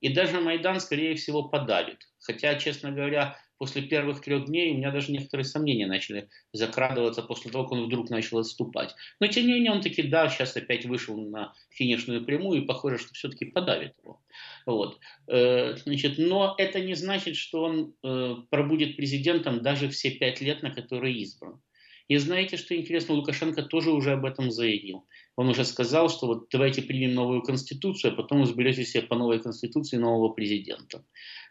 И 0.00 0.12
даже 0.12 0.40
Майдан, 0.40 0.80
скорее 0.80 1.14
всего, 1.14 1.44
подавит. 1.44 2.06
Хотя, 2.18 2.56
честно 2.56 2.92
говоря, 2.92 3.38
после 3.58 3.80
первых 3.80 4.20
трех 4.20 4.46
дней 4.46 4.72
у 4.72 4.76
меня 4.76 4.90
даже 4.90 5.12
некоторые 5.12 5.44
сомнения 5.44 5.86
начали 5.86 6.28
закрадываться 6.52 7.22
после 7.22 7.50
того, 7.50 7.64
как 7.64 7.72
он 7.72 7.86
вдруг 7.86 8.10
начал 8.10 8.38
отступать. 8.38 8.94
Но 9.20 9.26
тем 9.28 9.46
не 9.46 9.54
менее 9.54 9.72
он 9.72 9.80
таки, 9.80 10.02
да, 10.02 10.28
сейчас 10.28 10.56
опять 10.56 10.84
вышел 10.84 11.16
на 11.16 11.54
финишную 11.70 12.24
прямую 12.24 12.62
и 12.62 12.66
похоже, 12.66 12.98
что 12.98 13.14
все-таки 13.14 13.46
подавит 13.46 13.94
его. 14.02 14.20
Вот. 14.66 14.98
Э, 15.28 15.76
значит, 15.76 16.18
но 16.18 16.54
это 16.58 16.80
не 16.80 16.94
значит, 16.94 17.36
что 17.36 17.62
он 17.62 17.94
э, 18.02 18.34
пробудет 18.50 18.96
президентом 18.96 19.62
даже 19.62 19.88
все 19.88 20.10
пять 20.10 20.40
лет, 20.42 20.62
на 20.62 20.70
которые 20.70 21.14
избран. 21.14 21.62
И 22.08 22.16
знаете, 22.18 22.56
что 22.56 22.76
интересно, 22.76 23.14
Лукашенко 23.14 23.62
тоже 23.62 23.90
уже 23.90 24.12
об 24.12 24.26
этом 24.26 24.50
заявил. 24.50 25.06
Он 25.36 25.48
уже 25.48 25.64
сказал, 25.64 26.10
что 26.10 26.26
вот 26.26 26.48
давайте 26.50 26.82
примем 26.82 27.14
новую 27.14 27.42
конституцию, 27.42 28.12
а 28.12 28.16
потом 28.16 28.44
изберете 28.44 28.84
себе 28.84 29.02
по 29.04 29.16
новой 29.16 29.40
конституции 29.40 29.96
нового 29.96 30.28
президента. 30.28 31.04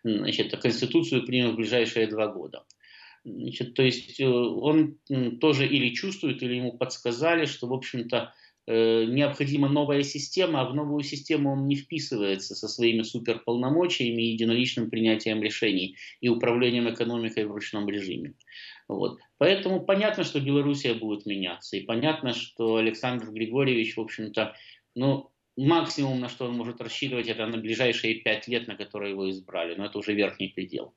Значит, 0.03 0.53
а 0.53 0.57
конституцию 0.57 1.25
примем 1.25 1.51
в 1.51 1.55
ближайшие 1.55 2.07
два 2.07 2.27
года. 2.27 2.63
Значит, 3.25 3.73
то 3.73 3.83
есть 3.83 4.19
э, 4.19 4.27
он 4.27 4.97
тоже 5.39 5.65
или 5.65 5.93
чувствует, 5.93 6.43
или 6.43 6.55
ему 6.55 6.73
подсказали, 6.73 7.45
что, 7.45 7.67
в 7.67 7.73
общем-то, 7.73 8.33
э, 8.67 9.05
необходима 9.05 9.69
новая 9.69 10.03
система, 10.03 10.61
а 10.61 10.69
в 10.69 10.75
новую 10.75 11.03
систему 11.03 11.53
он 11.53 11.65
не 11.67 11.75
вписывается 11.75 12.53
со 12.53 12.67
своими 12.67 13.03
суперполномочиями 13.03 14.21
и 14.23 14.33
единоличным 14.33 14.89
принятием 14.89 15.41
решений 15.41 15.95
и 16.19 16.27
управлением 16.27 16.93
экономикой 16.93 17.45
в 17.45 17.51
ручном 17.53 17.89
режиме. 17.89 18.33
Вот. 18.87 19.19
Поэтому 19.37 19.85
понятно, 19.85 20.23
что 20.23 20.39
Белоруссия 20.39 20.93
будет 20.93 21.25
меняться. 21.25 21.77
И 21.77 21.85
понятно, 21.85 22.33
что 22.33 22.77
Александр 22.77 23.31
Григорьевич, 23.31 23.95
в 23.95 24.01
общем-то, 24.01 24.55
ну, 24.95 25.31
максимум, 25.55 26.19
на 26.19 26.29
что 26.29 26.45
он 26.45 26.55
может 26.55 26.81
рассчитывать, 26.81 27.27
это 27.27 27.45
на 27.45 27.57
ближайшие 27.57 28.15
пять 28.15 28.47
лет, 28.47 28.67
на 28.67 28.75
которые 28.75 29.11
его 29.11 29.29
избрали. 29.29 29.75
Но 29.75 29.85
это 29.85 29.97
уже 29.97 30.13
верхний 30.13 30.49
предел. 30.49 30.93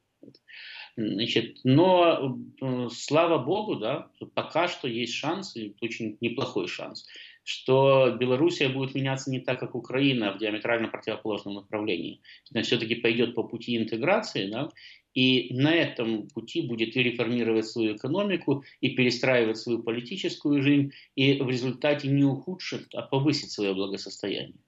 Значит, 0.97 1.59
но 1.63 2.39
э, 2.61 2.89
слава 2.91 3.39
богу, 3.39 3.77
да, 3.77 4.11
пока 4.35 4.67
что 4.67 4.89
есть 4.89 5.13
шанс, 5.13 5.55
очень 5.83 6.17
неплохой 6.23 6.69
шанс, 6.69 7.07
что 7.47 8.17
Белоруссия 8.19 8.69
будет 8.69 8.97
меняться 8.97 9.31
не 9.31 9.39
так, 9.39 9.61
как 9.61 9.77
Украина, 9.77 10.31
а 10.31 10.33
в 10.33 10.39
диаметрально 10.39 10.89
противоположном 10.89 11.55
направлении. 11.55 12.21
Она 12.53 12.65
все-таки 12.65 12.97
пойдет 12.97 13.37
по 13.37 13.45
пути 13.45 13.77
интеграции, 13.77 14.51
да, 14.51 14.69
и 15.15 15.55
на 15.55 15.73
этом 15.73 16.27
пути 16.27 16.63
будет 16.63 16.97
и 16.97 17.03
реформировать 17.05 17.69
свою 17.69 17.95
экономику, 17.95 18.65
и 18.81 18.91
перестраивать 18.91 19.59
свою 19.59 19.81
политическую 19.85 20.61
жизнь, 20.61 20.91
и 21.15 21.41
в 21.41 21.49
результате 21.49 22.09
не 22.09 22.25
ухудшит, 22.25 22.93
а 22.95 23.03
повысит 23.03 23.53
свое 23.53 23.75
благосостояние. 23.75 24.59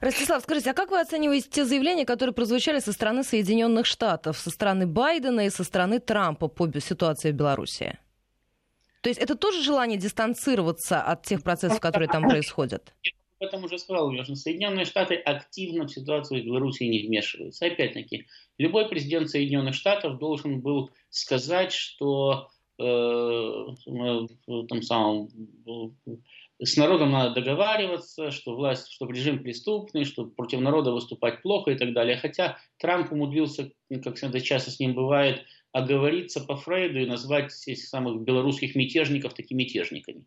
Ростислав, 0.00 0.42
скажите, 0.42 0.70
а 0.70 0.74
как 0.74 0.90
вы 0.90 0.98
оцениваете 0.98 1.50
те 1.50 1.64
заявления, 1.66 2.06
которые 2.06 2.32
прозвучали 2.32 2.78
со 2.78 2.92
стороны 2.92 3.22
Соединенных 3.22 3.84
Штатов, 3.84 4.38
со 4.38 4.48
стороны 4.48 4.86
Байдена 4.86 5.44
и 5.44 5.50
со 5.50 5.62
стороны 5.62 6.00
Трампа 6.00 6.48
по 6.48 6.70
ситуации 6.80 7.32
в 7.32 7.34
Беларуси? 7.34 7.98
То 9.02 9.10
есть 9.10 9.20
это 9.20 9.34
тоже 9.36 9.62
желание 9.62 9.98
дистанцироваться 9.98 11.02
от 11.02 11.24
тех 11.24 11.42
процессов, 11.42 11.80
которые 11.80 12.08
там 12.08 12.22
происходят? 12.22 12.94
об 13.42 13.48
этом 13.48 13.64
уже 13.64 13.78
сказал, 13.78 14.12
что 14.24 14.34
Соединенные 14.34 14.84
Штаты 14.84 15.16
активно 15.16 15.86
в 15.86 15.90
ситуацию 15.90 16.42
в 16.42 16.44
Беларуси 16.44 16.84
не 16.84 17.06
вмешиваются. 17.06 17.66
Опять-таки, 17.66 18.26
любой 18.58 18.88
президент 18.88 19.30
Соединенных 19.30 19.74
Штатов 19.74 20.18
должен 20.18 20.60
был 20.60 20.90
сказать, 21.10 21.72
что 21.72 22.48
там 22.78 23.76
самом, 24.82 25.28
с 26.58 26.76
народом 26.76 27.10
надо 27.10 27.34
договариваться, 27.34 28.30
что 28.30 28.54
власть, 28.54 28.90
что 28.90 29.06
режим 29.06 29.42
преступный, 29.42 30.04
что 30.04 30.26
против 30.26 30.60
народа 30.60 30.92
выступать 30.92 31.42
плохо 31.42 31.72
и 31.72 31.76
так 31.76 31.92
далее. 31.92 32.16
Хотя 32.16 32.58
Трамп 32.78 33.10
умудрился, 33.12 33.72
как 34.04 34.16
всегда 34.16 34.40
часто 34.40 34.70
с 34.70 34.78
ним 34.78 34.94
бывает, 34.94 35.44
оговориться 35.72 36.40
по 36.40 36.56
Фрейду 36.56 37.00
и 37.00 37.06
назвать 37.06 37.52
этих 37.66 37.84
самых 37.84 38.22
белорусских 38.22 38.74
мятежников 38.74 39.34
такими 39.34 39.62
мятежниками. 39.62 40.24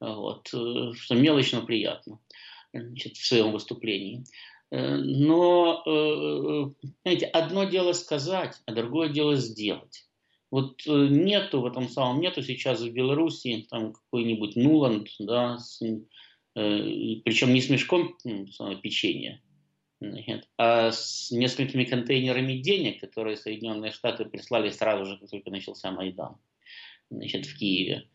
Вот, 0.00 0.52
э, 0.52 0.92
что 0.94 1.14
мелочно 1.14 1.60
приятно 1.60 2.18
значит, 2.72 3.16
в 3.16 3.26
своем 3.26 3.52
выступлении. 3.52 4.24
Э, 4.70 4.96
но, 4.96 5.82
э, 5.86 6.88
знаете, 7.02 7.26
одно 7.26 7.64
дело 7.64 7.92
сказать, 7.92 8.60
а 8.66 8.72
другое 8.72 9.08
дело 9.10 9.36
сделать. 9.36 10.08
Вот 10.50 10.82
нету 10.86 11.60
в 11.60 11.66
этом 11.66 11.88
самом, 11.88 12.20
нету 12.20 12.42
сейчас 12.42 12.80
в 12.80 12.92
Беларуси 12.92 13.66
там 13.68 13.92
какой-нибудь 13.92 14.54
Нуланд, 14.54 15.08
да, 15.18 15.58
с, 15.58 15.82
причем 16.54 17.52
не 17.52 17.60
с 17.60 17.68
мешком 17.70 18.16
печенья, 18.80 19.42
а 20.58 20.92
с 20.92 21.30
несколькими 21.30 21.84
контейнерами 21.84 22.54
денег, 22.58 23.00
которые 23.00 23.36
Соединенные 23.36 23.92
Штаты 23.92 24.24
прислали 24.24 24.70
сразу 24.70 25.06
же, 25.06 25.18
как 25.18 25.30
только 25.30 25.50
начался 25.50 25.90
Майдан 25.90 26.36
значит, 27.10 27.46
в 27.46 27.56
Киеве 27.56 28.08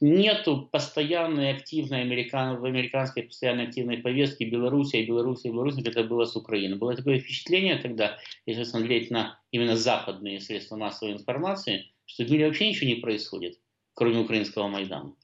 нету 0.00 0.68
постоянной 0.72 1.52
активной 1.52 2.02
американ, 2.02 2.58
в 2.58 2.64
американской 2.64 3.24
постоянной 3.24 3.68
активной 3.68 3.98
повестке 3.98 4.46
Белоруссия, 4.46 5.04
Белоруссия, 5.06 5.50
Белоруссия, 5.50 5.82
как 5.84 5.92
это 5.92 6.04
было 6.04 6.24
с 6.24 6.34
Украиной. 6.34 6.76
Было 6.76 6.96
такое 6.96 7.20
впечатление 7.20 7.76
тогда, 7.76 8.18
если 8.46 8.64
смотреть 8.64 9.10
на 9.10 9.40
именно 9.52 9.76
западные 9.76 10.40
средства 10.40 10.76
массовой 10.76 11.12
информации, 11.12 11.92
что 12.06 12.24
в 12.24 12.30
мире 12.30 12.46
вообще 12.46 12.68
ничего 12.68 12.88
не 12.88 12.96
происходит, 12.96 13.60
кроме 13.94 14.18
украинского 14.18 14.66
Майдана. 14.66 15.14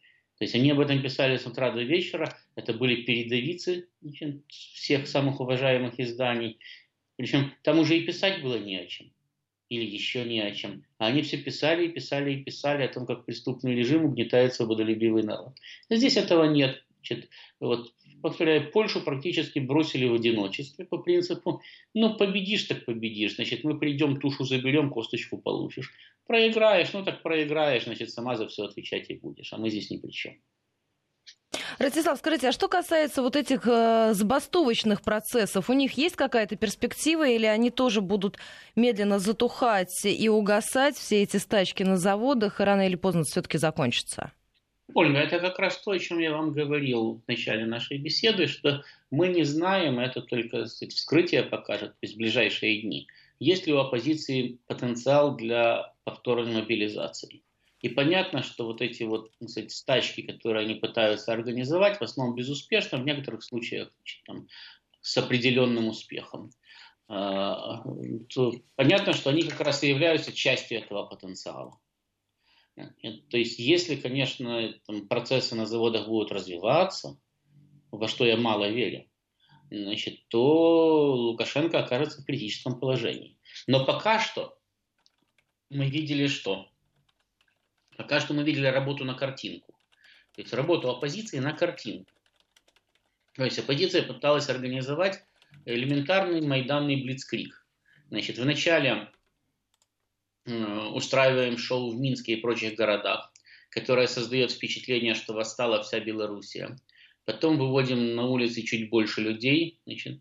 То 0.40 0.44
есть 0.44 0.54
они 0.54 0.70
об 0.70 0.80
этом 0.80 1.02
писали 1.02 1.36
с 1.36 1.44
утра 1.46 1.70
до 1.70 1.82
вечера, 1.82 2.34
это 2.54 2.72
были 2.72 3.02
передовицы 3.02 3.88
всех 4.48 5.06
самых 5.06 5.38
уважаемых 5.38 6.00
изданий. 6.00 6.58
Причем 7.16 7.52
там 7.62 7.78
уже 7.78 7.98
и 7.98 8.06
писать 8.06 8.42
было 8.42 8.58
не 8.58 8.78
о 8.78 8.86
чем 8.86 9.12
или 9.68 9.84
еще 9.84 10.24
не 10.24 10.40
о 10.40 10.50
чем. 10.52 10.82
А 10.96 11.08
они 11.08 11.20
все 11.20 11.36
писали 11.36 11.84
и 11.84 11.92
писали 11.92 12.32
и 12.32 12.42
писали 12.42 12.84
о 12.84 12.88
том, 12.88 13.04
как 13.04 13.26
преступный 13.26 13.74
режим 13.74 14.06
угнетает 14.06 14.54
свободолюбивый 14.54 15.24
народ. 15.24 15.58
Здесь 15.90 16.16
этого 16.16 16.44
нет. 16.44 16.82
Значит, 16.96 17.28
вот, 17.60 17.92
повторяю, 18.20 18.70
Польшу 18.70 19.00
практически 19.00 19.58
бросили 19.58 20.06
в 20.06 20.14
одиночестве 20.14 20.84
по 20.84 20.98
принципу, 20.98 21.62
ну, 21.94 22.16
победишь, 22.16 22.64
так 22.64 22.84
победишь, 22.84 23.36
значит, 23.36 23.64
мы 23.64 23.78
придем, 23.78 24.20
тушу 24.20 24.44
заберем, 24.44 24.90
косточку 24.90 25.38
получишь. 25.38 25.92
Проиграешь, 26.26 26.92
ну, 26.92 27.04
так 27.04 27.22
проиграешь, 27.22 27.84
значит, 27.84 28.10
сама 28.10 28.36
за 28.36 28.46
все 28.48 28.64
отвечать 28.64 29.10
и 29.10 29.14
будешь, 29.14 29.52
а 29.52 29.58
мы 29.58 29.70
здесь 29.70 29.90
ни 29.90 29.96
при 29.96 30.10
чем. 30.10 30.34
Ростислав, 31.78 32.18
скажите, 32.18 32.48
а 32.48 32.52
что 32.52 32.68
касается 32.68 33.22
вот 33.22 33.36
этих 33.36 33.66
э, 33.66 34.10
забастовочных 34.12 35.02
процессов, 35.02 35.70
у 35.70 35.72
них 35.72 35.92
есть 35.94 36.14
какая-то 36.14 36.56
перспектива 36.56 37.26
или 37.28 37.46
они 37.46 37.70
тоже 37.70 38.00
будут 38.00 38.38
медленно 38.76 39.18
затухать 39.18 40.04
и 40.04 40.28
угасать, 40.28 40.96
все 40.96 41.22
эти 41.22 41.38
стачки 41.38 41.82
на 41.82 41.96
заводах, 41.96 42.60
и 42.60 42.64
рано 42.64 42.86
или 42.86 42.96
поздно 42.96 43.24
все-таки 43.24 43.58
закончатся? 43.58 44.32
Ольга, 44.94 45.18
это 45.18 45.40
как 45.40 45.58
раз 45.58 45.78
то, 45.78 45.90
о 45.92 45.98
чем 45.98 46.18
я 46.18 46.32
вам 46.32 46.52
говорил 46.52 47.20
в 47.24 47.28
начале 47.28 47.66
нашей 47.66 47.98
беседы, 47.98 48.46
что 48.46 48.84
мы 49.10 49.28
не 49.28 49.44
знаем, 49.44 49.98
это 49.98 50.22
только 50.22 50.66
сказать, 50.66 50.94
вскрытие 50.94 51.42
покажет, 51.42 51.94
в 52.02 52.16
ближайшие 52.16 52.82
дни, 52.82 53.06
есть 53.38 53.66
ли 53.66 53.72
у 53.72 53.78
оппозиции 53.78 54.58
потенциал 54.66 55.36
для 55.36 55.92
повторной 56.04 56.54
мобилизации. 56.54 57.42
И 57.80 57.88
понятно, 57.88 58.42
что 58.42 58.66
вот 58.66 58.82
эти 58.82 59.04
вот 59.04 59.30
кстати, 59.44 59.68
стачки, 59.68 60.22
которые 60.22 60.64
они 60.64 60.74
пытаются 60.74 61.32
организовать, 61.32 61.98
в 61.98 62.02
основном 62.02 62.36
безуспешно, 62.36 62.98
в 62.98 63.06
некоторых 63.06 63.42
случаях 63.42 63.90
там, 64.26 64.48
с 65.00 65.16
определенным 65.16 65.88
успехом. 65.88 66.50
А, 67.08 67.82
то 68.28 68.52
понятно, 68.76 69.14
что 69.14 69.30
они 69.30 69.42
как 69.42 69.60
раз 69.60 69.82
и 69.82 69.88
являются 69.88 70.32
частью 70.32 70.78
этого 70.78 71.06
потенциала. 71.06 71.78
То 72.76 73.36
есть, 73.36 73.58
если, 73.58 73.96
конечно, 73.96 74.72
там, 74.86 75.06
процессы 75.08 75.54
на 75.54 75.66
заводах 75.66 76.06
будут 76.06 76.32
развиваться, 76.32 77.18
во 77.90 78.08
что 78.08 78.24
я 78.24 78.36
мало 78.36 78.68
верю, 78.68 79.06
значит, 79.70 80.26
то 80.28 81.14
Лукашенко 81.14 81.80
окажется 81.80 82.22
в 82.22 82.24
критическом 82.24 82.78
положении. 82.78 83.38
Но 83.66 83.84
пока 83.84 84.18
что 84.18 84.58
мы 85.68 85.86
видели, 85.86 86.26
что 86.26 86.70
Пока 88.00 88.18
что 88.18 88.32
мы 88.32 88.44
видели 88.44 88.66
работу 88.66 89.04
на 89.04 89.12
картинку. 89.12 89.74
То 90.34 90.40
есть 90.40 90.54
работу 90.54 90.88
оппозиции 90.88 91.38
на 91.38 91.52
картинку. 91.52 92.10
То 93.34 93.44
есть 93.44 93.58
оппозиция 93.58 94.02
пыталась 94.02 94.48
организовать 94.48 95.22
элементарный 95.66 96.40
майданный 96.40 97.02
блицкрик. 97.02 97.66
Значит, 98.08 98.38
вначале 98.38 99.10
устраиваем 100.50 101.58
шоу 101.58 101.90
в 101.90 102.00
Минске 102.00 102.34
и 102.34 102.40
прочих 102.40 102.74
городах, 102.74 103.32
которое 103.70 104.06
создает 104.06 104.52
впечатление, 104.52 105.14
что 105.14 105.32
восстала 105.32 105.82
вся 105.82 106.00
Белоруссия. 106.00 106.76
Потом 107.24 107.58
выводим 107.58 108.16
на 108.16 108.26
улицы 108.26 108.62
чуть 108.62 108.90
больше 108.90 109.20
людей, 109.20 109.78
значит, 109.86 110.20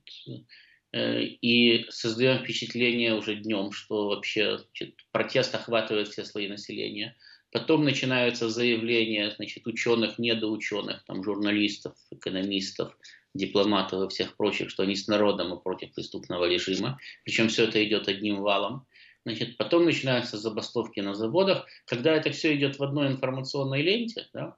э, 0.92 1.24
и 1.24 1.86
создаем 1.90 2.44
впечатление 2.44 3.16
уже 3.16 3.36
днем, 3.36 3.72
что 3.72 4.10
вообще 4.10 4.60
значит, 4.60 4.96
протест 5.12 5.56
охватывает 5.56 6.10
все 6.10 6.24
слои 6.24 6.48
населения. 6.48 7.16
Потом 7.52 7.84
начинаются 7.84 8.48
заявления 8.48 9.32
значит, 9.32 9.66
ученых, 9.66 10.20
недоученых, 10.20 11.04
там, 11.06 11.24
журналистов, 11.24 11.96
экономистов, 12.12 12.96
дипломатов 13.34 14.04
и 14.04 14.14
всех 14.14 14.36
прочих, 14.38 14.70
что 14.70 14.84
они 14.84 14.96
с 14.96 15.08
народом 15.08 15.54
и 15.54 15.62
против 15.62 15.94
преступного 15.94 16.46
режима. 16.48 17.00
Причем 17.24 17.48
все 17.48 17.64
это 17.64 17.84
идет 17.84 18.08
одним 18.08 18.42
валом. 18.42 18.86
Значит, 19.26 19.58
потом 19.58 19.86
начинаются 19.86 20.38
забастовки 20.38 21.00
на 21.02 21.14
заводах. 21.14 21.68
Когда 21.86 22.14
это 22.14 22.32
все 22.32 22.56
идет 22.56 22.80
в 22.80 22.84
одной 22.84 23.08
информационной 23.08 23.82
ленте, 23.82 24.28
да, 24.34 24.56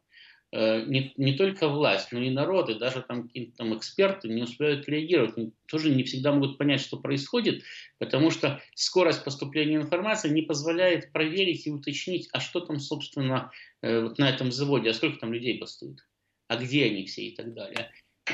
Э, 0.54 0.84
не, 0.86 1.14
не 1.16 1.38
только 1.38 1.70
власть, 1.70 2.12
но 2.12 2.20
и 2.20 2.30
народы, 2.30 2.76
даже 2.76 3.02
там 3.02 3.24
какие-то 3.24 3.56
там 3.56 3.78
эксперты 3.78 4.28
не 4.28 4.44
успевают 4.44 4.88
реагировать, 4.90 5.54
тоже 5.66 5.96
не 5.96 6.04
всегда 6.04 6.34
могут 6.34 6.58
понять, 6.58 6.82
что 6.82 6.98
происходит, 6.98 7.64
потому 8.00 8.32
что 8.32 8.62
скорость 8.76 9.24
поступления 9.24 9.78
информации 9.78 10.30
не 10.30 10.42
позволяет 10.42 11.14
проверить 11.14 11.68
и 11.68 11.72
уточнить, 11.72 12.28
а 12.34 12.42
что 12.42 12.60
там, 12.60 12.82
собственно, 12.82 13.52
э, 13.82 14.02
вот 14.02 14.18
на 14.18 14.30
этом 14.30 14.52
заводе, 14.52 14.90
а 14.90 14.94
сколько 14.94 15.20
там 15.20 15.32
людей 15.32 15.58
бастует, 15.58 16.06
а 16.50 16.58
где 16.58 16.86
они 16.86 17.06
все 17.06 17.28
и 17.28 17.36
так 17.36 17.54
далее. 17.54 17.90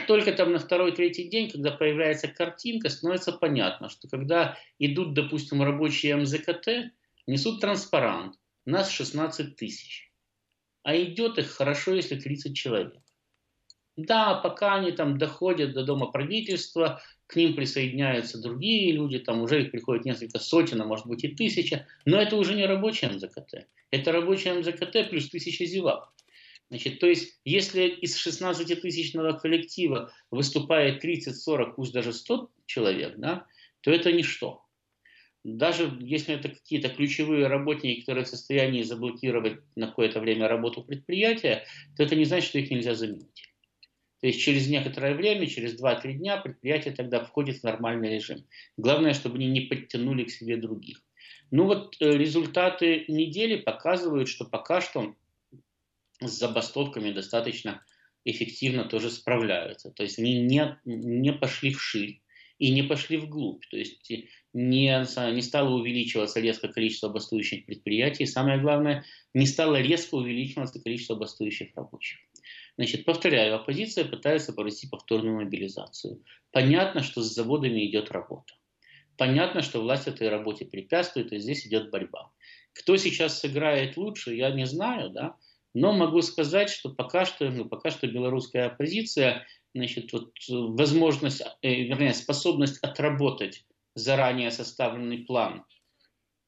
Только 0.06 0.34
там 0.34 0.52
на 0.52 0.60
второй-третий 0.60 1.30
день, 1.30 1.50
когда 1.50 1.72
появляется 1.72 2.28
картинка, 2.28 2.90
становится 2.90 3.32
понятно, 3.32 3.90
что 3.90 4.08
когда 4.08 4.58
идут, 4.80 5.14
допустим, 5.14 5.64
рабочие 5.64 6.16
МЗКТ, 6.16 6.94
несут 7.26 7.62
транспарант, 7.62 8.36
нас 8.66 8.92
16 8.92 9.56
тысяч 9.56 10.08
а 10.88 10.96
идет 10.96 11.38
их 11.38 11.50
хорошо, 11.50 11.96
если 11.96 12.16
30 12.16 12.56
человек. 12.56 12.96
Да, 13.98 14.36
пока 14.36 14.76
они 14.76 14.94
там 14.94 15.18
доходят 15.18 15.74
до 15.74 15.84
дома 15.84 16.06
правительства, 16.06 17.02
к 17.26 17.36
ним 17.36 17.58
присоединяются 17.58 18.42
другие 18.42 18.94
люди, 18.94 19.20
там 19.20 19.42
уже 19.42 19.64
их 19.64 19.72
приходит 19.72 20.06
несколько 20.06 20.40
сотен, 20.40 20.82
а 20.82 20.86
может 20.86 21.06
быть 21.06 21.26
и 21.26 21.28
тысяча, 21.28 21.86
но 22.06 22.22
это 22.22 22.38
уже 22.38 22.56
не 22.56 22.66
рабочий 22.66 23.08
МЗКТ. 23.08 23.68
Это 23.92 24.14
рабочий 24.14 24.54
МЗКТ 24.54 25.10
плюс 25.10 25.28
тысяча 25.28 25.66
зевак. 25.66 26.14
Значит, 26.70 27.00
то 27.00 27.08
есть, 27.08 27.40
если 27.46 27.88
из 27.88 28.16
16-тысячного 28.26 29.34
коллектива 29.34 30.12
выступает 30.32 31.00
30, 31.00 31.36
40, 31.36 31.76
пусть 31.76 31.94
даже 31.94 32.12
100 32.12 32.52
человек, 32.66 33.16
да, 33.18 33.46
то 33.82 33.92
это 33.92 34.12
ничто 34.12 34.68
даже 35.48 35.98
если 36.02 36.36
это 36.36 36.50
какие-то 36.50 36.90
ключевые 36.90 37.48
работники, 37.48 38.02
которые 38.02 38.26
в 38.26 38.28
состоянии 38.28 38.84
заблокировать 38.84 39.60
на 39.76 39.88
какое-то 39.88 40.20
время 40.20 40.50
работу 40.50 40.84
предприятия, 40.84 41.64
то 41.96 42.04
это 42.04 42.16
не 42.16 42.26
значит, 42.26 42.50
что 42.50 42.60
их 42.60 42.70
нельзя 42.70 42.96
заменить. 42.96 43.50
То 44.20 44.28
есть 44.28 44.42
через 44.42 44.68
некоторое 44.68 45.14
время, 45.14 45.48
через 45.48 45.80
2-3 45.82 46.14
дня 46.14 46.38
предприятие 46.38 46.94
тогда 46.94 47.24
входит 47.24 47.60
в 47.60 47.64
нормальный 47.64 48.16
режим. 48.16 48.46
Главное, 48.76 49.14
чтобы 49.14 49.38
они 49.38 49.48
не 49.48 49.62
подтянули 49.62 50.26
к 50.26 50.32
себе 50.32 50.58
других. 50.58 51.02
Ну 51.50 51.64
вот 51.64 51.96
э, 52.02 52.18
результаты 52.18 53.06
недели 53.08 53.56
показывают, 53.56 54.28
что 54.28 54.44
пока 54.44 54.82
что 54.82 55.16
с 56.22 56.32
забастовками 56.32 57.12
достаточно 57.12 57.84
эффективно 58.26 58.86
тоже 58.86 59.10
справляются. 59.10 59.92
То 59.92 60.04
есть 60.04 60.20
они 60.20 60.42
не, 60.42 60.78
не 60.86 61.32
пошли 61.32 61.74
ширь 61.74 62.22
и 62.60 62.72
не 62.72 62.84
пошли 62.84 63.18
вглубь. 63.18 63.64
То 63.70 63.78
есть 63.78 64.10
не, 64.54 65.06
не 65.34 65.42
стало 65.42 65.76
увеличиваться 65.76 66.40
резко 66.40 66.68
количество 66.68 67.10
бастующих 67.10 67.66
предприятий. 67.66 68.26
Самое 68.26 68.60
главное, 68.60 69.06
не 69.34 69.46
стало 69.46 69.80
резко 69.80 70.16
увеличиваться 70.16 70.82
количество 70.82 71.16
бастующих 71.16 71.70
рабочих. 71.76 72.20
Значит, 72.78 73.06
повторяю, 73.06 73.56
оппозиция 73.56 74.06
пытается 74.06 74.54
провести 74.54 74.88
повторную 74.88 75.38
мобилизацию. 75.38 76.24
Понятно, 76.52 77.02
что 77.04 77.22
с 77.22 77.34
заводами 77.34 77.86
идет 77.88 78.12
работа. 78.12 78.54
Понятно, 79.18 79.64
что 79.64 79.82
власть 79.82 80.08
этой 80.08 80.30
работе 80.30 80.66
препятствует, 80.66 81.34
и 81.34 81.40
здесь 81.40 81.66
идет 81.66 81.90
борьба. 81.90 82.32
Кто 82.74 82.98
сейчас 82.98 83.40
сыграет 83.40 83.98
лучше, 83.98 84.36
я 84.36 84.52
не 84.52 84.68
знаю, 84.68 85.10
да, 85.10 85.38
но 85.80 85.94
могу 85.94 86.24
сказать, 86.24 86.72
что 86.72 86.90
пока 86.90 87.24
что, 87.24 87.52
ну, 87.52 87.66
пока 87.66 87.92
что 87.92 88.08
белорусская 88.08 88.66
оппозиция, 88.66 89.46
значит, 89.76 90.12
вот 90.12 90.34
возможность, 90.50 91.44
э, 91.62 91.84
вернее, 91.84 92.16
способность 92.16 92.80
отработать 92.82 93.64
заранее 93.94 94.50
составленный 94.50 95.20
план 95.20 95.66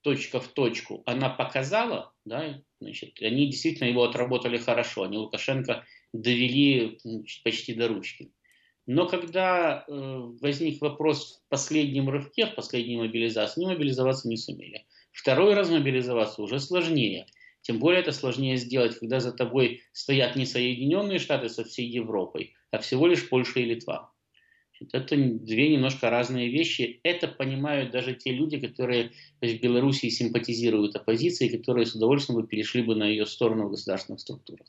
точка 0.01 0.39
в 0.39 0.47
точку, 0.47 1.03
она 1.05 1.29
показала, 1.29 2.11
да, 2.25 2.59
значит, 2.81 3.21
они 3.21 3.45
действительно 3.45 3.87
его 3.87 4.03
отработали 4.03 4.57
хорошо, 4.57 5.03
они 5.03 5.17
Лукашенко 5.17 5.85
довели 6.11 6.97
значит, 7.03 7.43
почти 7.43 7.75
до 7.75 7.87
ручки. 7.87 8.31
Но 8.87 9.07
когда 9.07 9.85
э, 9.87 9.91
возник 10.41 10.81
вопрос 10.81 11.43
в 11.45 11.49
последнем 11.49 12.09
рывке, 12.09 12.47
в 12.47 12.55
последней 12.55 12.97
мобилизации, 12.97 13.61
они 13.61 13.73
мобилизоваться 13.73 14.27
не 14.27 14.37
сумели. 14.37 14.87
Второй 15.11 15.53
раз 15.53 15.69
мобилизоваться 15.69 16.41
уже 16.41 16.59
сложнее. 16.59 17.27
Тем 17.61 17.79
более 17.79 18.01
это 18.01 18.11
сложнее 18.11 18.57
сделать, 18.57 18.97
когда 18.97 19.19
за 19.19 19.31
тобой 19.31 19.81
стоят 19.91 20.35
не 20.35 20.45
Соединенные 20.45 21.19
Штаты 21.19 21.49
со 21.49 21.63
всей 21.63 21.87
Европой, 21.87 22.53
а 22.71 22.79
всего 22.79 23.07
лишь 23.07 23.27
Польша 23.29 23.59
и 23.59 23.65
Литва. 23.65 24.11
Это 24.93 25.17
две 25.17 25.69
немножко 25.69 26.09
разные 26.09 26.49
вещи. 26.49 27.01
Это 27.03 27.27
понимают 27.27 27.91
даже 27.91 28.15
те 28.15 28.31
люди, 28.31 28.59
которые 28.59 29.11
в 29.41 29.59
Белоруссии 29.59 30.07
симпатизируют 30.07 30.95
оппозиции, 30.95 31.49
которые 31.49 31.85
с 31.85 31.95
удовольствием 31.95 32.39
бы 32.41 32.47
перешли 32.47 32.81
бы 32.81 32.95
на 32.95 33.03
ее 33.03 33.25
сторону 33.25 33.67
в 33.67 33.71
государственных 33.71 34.21
структурах. 34.21 34.67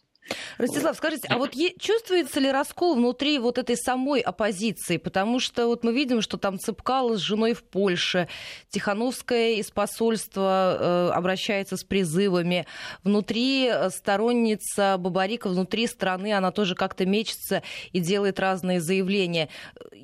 Ростислав, 0.59 0.97
скажите, 0.97 1.29
а 1.29 1.39
вот 1.39 1.55
чувствуется 1.79 2.41
ли 2.41 2.51
раскол 2.51 2.95
внутри 2.95 3.39
вот 3.39 3.59
этой 3.59 3.77
самой 3.77 4.21
оппозиции? 4.21 4.97
Потому 4.97 5.41
что 5.41 5.67
вот 5.67 5.85
мы 5.85 5.93
видим, 5.93 6.21
что 6.21 6.37
там 6.37 6.59
Цыпкало 6.59 7.17
с 7.17 7.21
женой 7.21 7.55
в 7.55 7.65
Польше, 7.65 8.29
Тихановская 8.69 9.53
из 9.55 9.71
посольства 9.71 10.77
э, 10.79 11.11
обращается 11.15 11.77
с 11.77 11.85
призывами. 11.85 12.67
Внутри 13.03 13.67
э, 13.67 13.91
сторонница 13.91 14.97
Бабарика, 14.99 15.49
внутри 15.49 15.87
страны 15.87 16.33
она 16.33 16.53
тоже 16.53 16.75
как-то 16.75 17.07
мечется 17.07 17.63
и 17.93 18.01
делает 18.01 18.39
разные 18.39 18.81
заявления. 18.81 19.49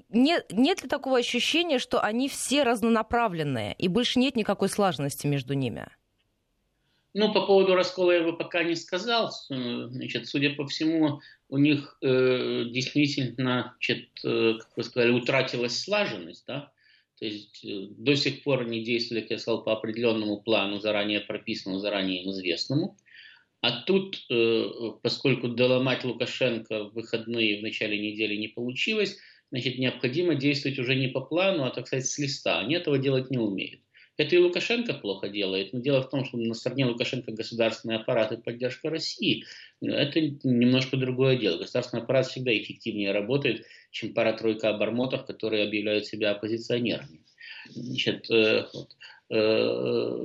Нет, 0.09 0.47
нет 0.53 0.83
ли 0.83 0.89
такого 0.89 1.19
ощущения, 1.19 1.79
что 1.79 2.01
они 2.01 2.29
все 2.29 2.63
разнонаправленные 2.63 3.75
и 3.75 3.89
больше 3.89 4.19
нет 4.19 4.37
никакой 4.37 4.69
слаженности 4.69 5.27
между 5.27 5.55
ними? 5.55 5.87
Ну, 7.19 7.33
по 7.33 7.47
поводу 7.47 7.75
раскола 7.75 8.13
я 8.13 8.23
бы 8.23 8.37
пока 8.37 8.63
не 8.63 8.77
сказал. 8.77 9.33
Значит, 9.49 10.29
судя 10.29 10.51
по 10.51 10.67
всему, 10.67 11.23
у 11.49 11.57
них 11.57 11.97
э, 12.03 12.65
действительно, 12.71 13.75
значит, 13.79 14.11
э, 14.23 14.59
как 14.59 14.77
вы 14.77 14.83
сказали, 14.83 15.13
утратилась 15.13 15.81
слаженность, 15.81 16.45
да? 16.47 16.71
То 17.19 17.25
есть 17.25 17.65
э, 17.65 17.87
до 17.97 18.15
сих 18.17 18.43
пор 18.43 18.65
они 18.65 18.85
действовали, 18.85 19.23
как 19.23 19.31
я 19.31 19.39
сказал, 19.39 19.65
по 19.65 19.73
определенному 19.73 20.43
плану, 20.43 20.79
заранее 20.79 21.21
прописанному, 21.21 21.81
заранее 21.81 22.29
известному. 22.29 22.99
А 23.63 23.81
тут, 23.81 24.23
э, 24.29 24.65
поскольку 25.03 25.49
доломать 25.49 26.05
Лукашенко 26.05 26.91
в 26.91 26.93
выходные 26.93 27.61
в 27.61 27.63
начале 27.63 27.99
недели 27.99 28.37
не 28.37 28.49
получилось, 28.49 29.17
значит, 29.51 29.79
необходимо 29.79 30.35
действовать 30.35 30.79
уже 30.79 30.95
не 30.95 31.09
по 31.09 31.23
плану, 31.23 31.65
а, 31.65 31.71
так 31.71 31.87
сказать, 31.87 32.07
с 32.07 32.19
листа. 32.19 32.59
Они 32.59 32.75
этого 32.75 32.99
делать 32.99 33.31
не 33.31 33.39
умеют. 33.39 33.81
Это 34.17 34.35
и 34.35 34.39
Лукашенко 34.39 34.95
плохо 34.95 35.29
делает, 35.29 35.73
но 35.73 35.81
дело 35.81 36.03
в 36.03 36.09
том, 36.09 36.25
что 36.25 36.39
на 36.39 36.55
стороне 36.55 36.87
Лукашенко 36.87 37.33
государственный 37.33 37.97
аппарат 37.97 38.33
и 38.33 38.39
поддержка 38.39 38.89
России. 38.89 39.45
Это 39.83 40.21
немножко 40.21 40.97
другое 40.97 41.37
дело. 41.37 41.59
Государственный 41.59 42.03
аппарат 42.03 42.27
всегда 42.27 42.57
эффективнее 42.57 43.13
работает, 43.13 43.67
чем 43.91 44.15
пара-тройка 44.15 44.71
обормотов, 44.71 45.27
которые 45.27 45.65
объявляют 45.65 46.07
себя 46.07 46.31
оппозиционерами. 46.31 47.21
Значит, 47.69 48.31
э, 48.31 48.67
вот. 48.73 48.97
Э, 49.29 50.17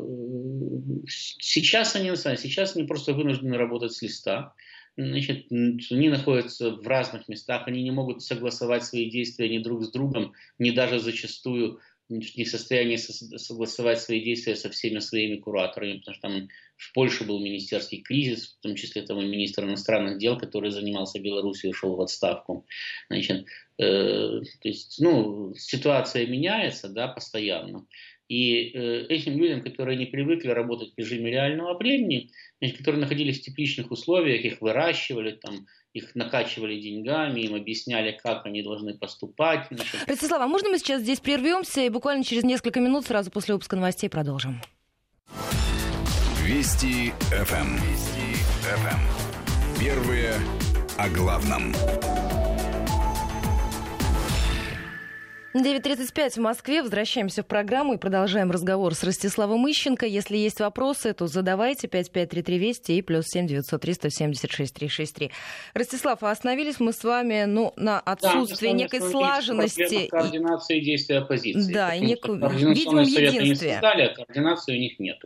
сейчас 1.08 1.96
они, 1.96 2.16
сейчас 2.16 2.76
они 2.76 2.86
просто 2.86 3.14
вынуждены 3.14 3.58
работать 3.58 3.94
с 3.94 4.02
листа. 4.02 4.54
Значит, 4.98 5.48
они 5.52 6.10
находятся 6.10 6.72
в 6.72 6.86
разных 6.86 7.28
местах, 7.30 7.68
они 7.68 7.82
не 7.82 7.92
могут 7.92 8.22
согласовать 8.22 8.84
свои 8.84 9.10
действия 9.10 9.50
ни 9.50 9.60
друг 9.60 9.84
с 9.84 9.92
другом, 9.92 10.34
ни 10.60 10.72
даже 10.72 11.00
зачастую 11.00 11.80
не 12.12 12.44
в 12.44 12.50
состоянии 12.50 12.98
согласовать 12.98 14.02
свои 14.02 14.22
действия 14.22 14.56
со 14.56 14.70
всеми 14.70 15.00
своими 15.00 15.38
кураторами, 15.38 16.00
потому 16.00 16.16
что 16.16 16.22
там 16.28 16.50
в 16.76 16.94
Польше 16.94 17.24
был 17.24 17.40
министерский 17.40 18.02
кризис, 18.02 18.58
в 18.60 18.64
том 18.64 18.76
числе 18.76 19.04
там 19.04 19.22
и 19.22 19.26
министр 19.26 19.66
иностранных 19.66 20.18
дел, 20.18 20.38
который 20.38 20.72
занимался 20.72 21.20
Белоруссией, 21.20 21.72
ушел 21.72 21.96
в 21.96 22.02
отставку. 22.02 22.66
Значит, 23.08 23.46
э, 23.78 24.42
то 24.62 24.68
есть, 24.68 25.00
ну, 25.00 25.54
ситуация 25.56 26.26
меняется, 26.26 26.90
да, 26.90 27.08
постоянно. 27.08 27.86
И 28.32 28.72
э, 28.74 29.08
этим 29.10 29.38
людям, 29.38 29.62
которые 29.62 29.98
не 29.98 30.06
привыкли 30.06 30.48
работать 30.48 30.94
в 30.94 30.98
режиме 30.98 31.32
реального 31.32 31.78
времени, 31.78 32.30
значит, 32.62 32.78
которые 32.78 33.02
находились 33.02 33.42
в 33.42 33.44
тепличных 33.44 33.92
условиях, 33.92 34.46
их 34.46 34.62
выращивали, 34.62 35.32
там, 35.32 35.68
их 35.92 36.16
накачивали 36.16 36.80
деньгами, 36.80 37.42
им 37.42 37.56
объясняли, 37.56 38.18
как 38.24 38.46
они 38.46 38.64
должны 38.64 38.98
поступать. 38.98 39.68
Значит. 39.70 40.08
Ростислав, 40.08 40.40
а 40.40 40.48
можно 40.48 40.70
мы 40.70 40.80
сейчас 40.80 41.02
здесь 41.02 41.20
прервемся 41.20 41.82
и 41.82 41.90
буквально 41.90 42.24
через 42.24 42.44
несколько 42.44 42.80
минут 42.80 43.06
сразу 43.06 43.32
после 43.32 43.54
выпуска 43.54 43.76
новостей 43.76 44.10
продолжим? 44.10 44.62
Вести 46.46 47.12
ФМ. 47.32 47.56
Эм. 47.56 47.76
Вести 47.76 48.36
ФМ. 48.62 48.88
Эм. 48.88 49.78
Первые 49.78 50.36
о 50.98 51.10
главном. 51.10 51.74
9.35 55.54 56.30
в 56.30 56.38
Москве. 56.38 56.82
Возвращаемся 56.82 57.44
в 57.44 57.46
программу 57.46 57.96
и 57.96 57.98
продолжаем 57.98 58.52
разговор 58.52 58.96
с 58.96 59.04
Ростиславом 59.04 59.70
Ищенко. 59.70 60.06
Если 60.06 60.38
есть 60.38 60.62
вопросы, 60.62 61.14
то 61.14 61.28
задавайте 61.28 61.90
5533 61.90 62.58
Вести 62.58 62.98
и 62.98 63.02
плюс 63.02 63.26
7 63.28 63.48
903 63.48 63.94
176 63.94 64.74
363. 64.74 65.32
Ростислав, 65.74 66.24
а 66.24 66.32
остановились 66.32 66.80
мы 66.80 66.94
с 66.94 67.04
вами 67.04 67.44
ну, 67.44 67.74
на 67.76 68.00
отсутствии 68.00 68.70
да, 68.70 68.74
некой 68.74 69.02
слаженности. 69.02 70.08
Координации 70.08 70.80
действия 70.80 71.18
оппозиции. 71.18 71.74
Да, 71.74 71.96
и 71.96 72.00
некую, 72.00 72.38
видимо, 72.38 73.02
единствие. 73.02 73.74
создали, 73.74 74.04
а 74.04 74.16
координации 74.16 74.78
у 74.78 74.80
них 74.80 75.00
нет. 75.00 75.22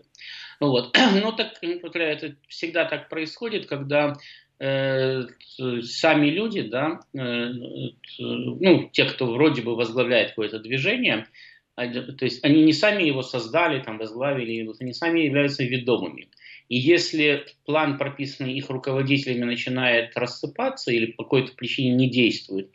Вот. 0.60 0.98
Ну, 1.26 1.32
так, 1.34 1.54
это 1.62 2.36
всегда 2.48 2.86
так 2.86 3.10
происходит, 3.10 3.68
когда 3.68 4.14
Э, 4.14 4.45
сами 4.58 6.28
люди, 6.30 6.62
да, 6.62 7.02
э, 7.14 7.50
ну, 8.20 8.90
те, 8.92 9.06
кто 9.06 9.32
вроде 9.34 9.62
бы 9.62 9.76
возглавляет 9.76 10.30
какое-то 10.30 10.60
движение, 10.60 11.28
то 11.76 12.26
есть 12.26 12.44
они 12.44 12.64
не 12.64 12.72
сами 12.72 13.04
его 13.04 13.22
создали, 13.22 13.82
там, 13.82 13.98
возглавили, 13.98 14.70
они 14.80 14.94
сами 14.94 15.22
являются 15.22 15.64
ведомыми. 15.64 16.30
И 16.70 16.78
если 16.78 17.46
план, 17.66 17.98
прописанный 17.98 18.54
их 18.54 18.70
руководителями, 18.70 19.44
начинает 19.44 20.16
рассыпаться 20.16 20.92
или 20.92 21.08
по 21.08 21.24
какой-то 21.24 21.54
причине 21.54 21.92
не 21.92 22.10
действует, 22.10 22.72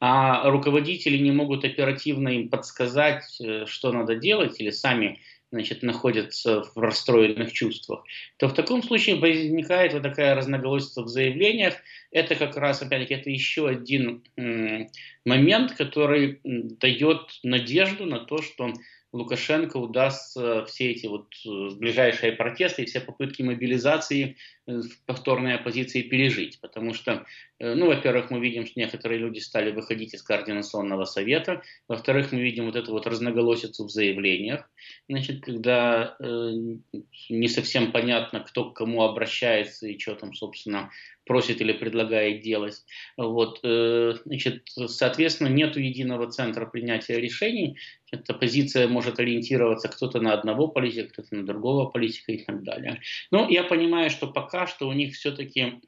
а 0.00 0.50
руководители 0.50 1.16
не 1.16 1.30
могут 1.30 1.64
оперативно 1.64 2.28
им 2.28 2.48
подсказать, 2.48 3.24
э, 3.40 3.64
что 3.66 3.92
надо 3.92 4.16
делать, 4.16 4.60
или 4.60 4.70
сами 4.70 5.20
значит, 5.52 5.82
находятся 5.82 6.62
в 6.74 6.78
расстроенных 6.78 7.52
чувствах, 7.52 8.04
то 8.38 8.48
в 8.48 8.54
таком 8.54 8.82
случае 8.82 9.16
возникает 9.16 9.92
вот 9.92 10.02
такая 10.02 10.34
разноголосица 10.34 11.02
в 11.02 11.08
заявлениях. 11.08 11.74
Это 12.10 12.34
как 12.34 12.56
раз, 12.56 12.82
опять-таки, 12.82 13.14
это 13.14 13.30
еще 13.30 13.68
один 13.68 14.24
момент, 15.24 15.72
который 15.72 16.40
дает 16.42 17.38
надежду 17.42 18.06
на 18.06 18.18
то, 18.20 18.38
что 18.42 18.72
Лукашенко 19.12 19.76
удастся 19.76 20.64
все 20.64 20.92
эти 20.92 21.06
вот 21.06 21.26
э, 21.44 21.74
ближайшие 21.74 22.32
протесты 22.32 22.82
и 22.82 22.86
все 22.86 22.98
попытки 22.98 23.42
мобилизации 23.42 24.36
повторной 25.06 25.54
оппозиции 25.54 26.02
пережить. 26.02 26.60
Потому 26.60 26.94
что, 26.94 27.26
э, 27.58 27.74
ну, 27.74 27.86
во-первых, 27.86 28.30
мы 28.30 28.40
видим, 28.40 28.66
что 28.66 28.78
некоторые 28.78 29.18
люди 29.18 29.38
стали 29.40 29.72
выходить 29.72 30.14
из 30.14 30.22
Координационного 30.22 31.04
совета. 31.04 31.62
Во-вторых, 31.88 32.32
мы 32.32 32.40
видим 32.40 32.66
вот 32.66 32.76
эту 32.76 32.92
вот 32.92 33.06
разноголосицу 33.06 33.84
в 33.84 33.90
заявлениях. 33.90 34.70
Значит, 35.08 35.42
когда 35.42 36.16
э, 36.20 36.52
не 37.28 37.48
совсем 37.48 37.92
понятно, 37.92 38.40
кто 38.40 38.70
к 38.70 38.76
кому 38.76 39.02
обращается 39.02 39.88
и 39.88 39.98
что 39.98 40.14
там, 40.14 40.34
собственно, 40.34 40.90
просит 41.24 41.60
или 41.60 41.72
предлагает 41.72 42.42
делать. 42.42 42.84
Вот, 43.16 43.60
э, 43.62 44.14
значит, 44.24 44.62
соответственно, 44.86 45.48
нет 45.48 45.76
единого 45.76 46.30
центра 46.30 46.66
принятия 46.66 47.20
решений. 47.20 47.78
Эта 48.10 48.34
позиция 48.34 48.88
может 48.88 49.18
ориентироваться 49.18 49.88
кто-то 49.88 50.20
на 50.20 50.34
одного 50.34 50.68
политика, 50.68 51.12
кто-то 51.12 51.34
на 51.34 51.46
другого 51.46 51.88
политика 51.88 52.32
и 52.32 52.44
так 52.44 52.62
далее. 52.62 53.00
Но 53.30 53.48
я 53.48 53.64
понимаю, 53.64 54.10
что 54.10 54.26
пока 54.26 54.51
что 54.66 54.88
у 54.88 54.92
них 54.92 55.14
все-таки 55.14 55.80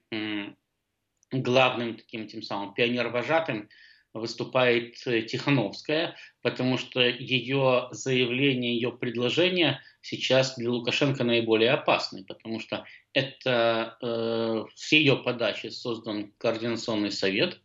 главным 1.31 1.97
таким 1.97 2.29
тем 2.29 2.43
самым 2.43 2.75
пионер-вожатым 2.75 3.69
выступает 4.15 4.95
э, 5.07 5.23
Тихановская, 5.23 6.17
потому 6.41 6.79
что 6.79 7.01
ее 7.01 7.89
заявление, 7.91 8.75
ее 8.77 8.93
предложение 8.93 9.81
сейчас 10.03 10.57
для 10.57 10.71
Лукашенко 10.71 11.25
наиболее 11.25 11.73
опасны, 11.73 12.25
потому 12.25 12.61
что 12.61 12.85
это 13.13 13.99
э, 14.01 14.65
с 14.77 14.93
ее 14.93 15.17
подачи 15.17 15.67
создан 15.67 16.33
координационный 16.39 17.11
совет, 17.11 17.61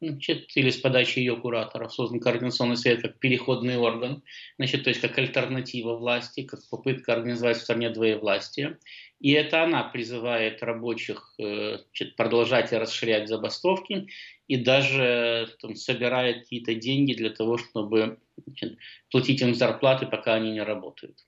значит, 0.00 0.50
или 0.54 0.70
с 0.70 0.76
подачи 0.76 1.18
ее 1.18 1.36
кураторов 1.36 1.92
создан 1.92 2.20
Координационный 2.20 2.76
совет 2.76 3.02
как 3.02 3.18
переходный 3.18 3.76
орган, 3.76 4.22
значит, 4.56 4.84
то 4.84 4.90
есть 4.90 5.00
как 5.00 5.18
альтернатива 5.18 5.94
власти, 5.94 6.42
как 6.42 6.60
попытка 6.70 7.12
организовать 7.12 7.58
в 7.58 7.62
стране 7.62 7.90
двоевластие. 7.90 8.78
И 9.20 9.32
это 9.32 9.64
она 9.64 9.82
призывает 9.84 10.62
рабочих 10.62 11.34
э, 11.38 11.78
значит, 11.88 12.16
продолжать 12.16 12.72
и 12.72 12.76
расширять 12.76 13.28
забастовки, 13.28 14.08
и 14.46 14.56
даже 14.56 15.48
там, 15.60 15.74
собирает 15.74 16.42
какие-то 16.42 16.74
деньги 16.74 17.14
для 17.14 17.30
того, 17.30 17.58
чтобы 17.58 18.18
значит, 18.46 18.78
платить 19.10 19.42
им 19.42 19.54
зарплаты, 19.54 20.06
пока 20.06 20.34
они 20.34 20.52
не 20.52 20.62
работают. 20.62 21.18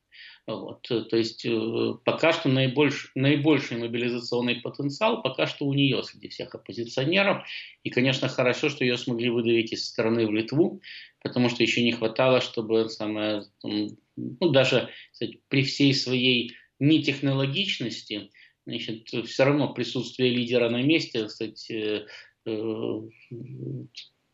Вот. 0.47 0.83
То 0.83 1.17
есть 1.17 1.45
э, 1.45 1.95
пока 2.05 2.33
что 2.33 2.49
наибольш, 2.49 3.13
наибольший 3.15 3.79
мобилизационный 3.79 4.57
потенциал 4.57 5.23
пока 5.23 5.47
что 5.47 5.67
у 5.67 5.75
нее 5.75 6.03
среди 6.03 6.29
всех 6.29 6.55
оппозиционеров. 6.55 7.47
И, 7.85 7.91
конечно, 7.91 8.29
хорошо, 8.29 8.69
что 8.69 8.85
ее 8.85 8.97
смогли 8.97 9.31
выдавить 9.31 9.73
из 9.73 9.87
страны 9.87 10.27
в 10.27 10.33
Литву, 10.33 10.81
потому 11.23 11.51
что 11.51 11.63
еще 11.63 11.83
не 11.83 11.93
хватало, 11.93 12.41
чтобы 12.41 12.89
самое, 12.89 13.45
ну, 13.63 14.51
даже 14.51 14.89
кстати, 15.13 15.41
при 15.49 15.63
всей 15.63 15.95
своей 15.95 16.57
нетехнологичности, 16.81 18.31
значит, 18.67 19.09
все 19.09 19.45
равно 19.45 19.73
присутствие 19.73 20.31
лидера 20.31 20.69
на 20.71 20.83
месте, 20.83 21.27
кстати, 21.27 22.07
э, 22.47 22.51
э, 22.51 23.01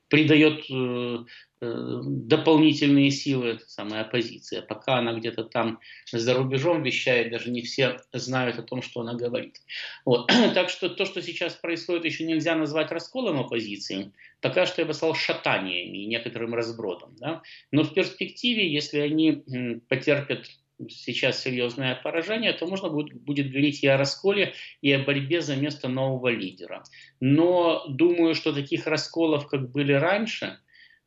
придает 0.08 0.64
э, 0.70 0.74
э, 0.74 1.24
дополнительные 1.60 3.10
силы 3.10 3.60
самой 3.66 4.02
оппозиции. 4.02 4.62
Пока 4.66 4.98
она 4.98 5.14
где-то 5.14 5.44
там 5.44 5.80
за 6.12 6.34
рубежом 6.34 6.82
вещает, 6.82 7.30
даже 7.30 7.50
не 7.50 7.62
все 7.62 7.98
знают 8.12 8.58
о 8.58 8.62
том, 8.62 8.82
что 8.82 9.00
она 9.00 9.14
говорит. 9.14 9.60
Вот. 10.04 10.30
Так 10.54 10.70
что 10.70 10.88
то, 10.88 11.04
что 11.04 11.22
сейчас 11.22 11.54
происходит, 11.54 12.04
еще 12.04 12.24
нельзя 12.24 12.54
назвать 12.54 12.90
расколом 12.90 13.40
оппозиции. 13.40 14.12
Пока 14.40 14.66
что 14.66 14.82
я 14.82 14.86
бы 14.86 14.94
сказал 14.94 15.14
шатаниями 15.14 15.98
и 15.98 16.06
некоторым 16.06 16.54
разбродом. 16.54 17.16
Да? 17.18 17.42
Но 17.70 17.84
в 17.84 17.94
перспективе, 17.94 18.70
если 18.70 18.98
они 18.98 19.80
потерпят 19.88 20.46
сейчас 20.90 21.40
серьезное 21.40 21.94
поражение, 21.94 22.52
то 22.52 22.66
можно 22.66 22.90
будет, 22.90 23.18
будет 23.22 23.50
говорить 23.50 23.82
и 23.82 23.86
о 23.86 23.96
расколе, 23.96 24.52
и 24.82 24.92
о 24.92 25.02
борьбе 25.02 25.40
за 25.40 25.56
место 25.56 25.88
нового 25.88 26.28
лидера. 26.28 26.84
Но 27.20 27.86
думаю, 27.88 28.34
что 28.34 28.52
таких 28.52 28.86
расколов, 28.86 29.46
как 29.48 29.70
были 29.70 29.92
раньше, 29.92 30.58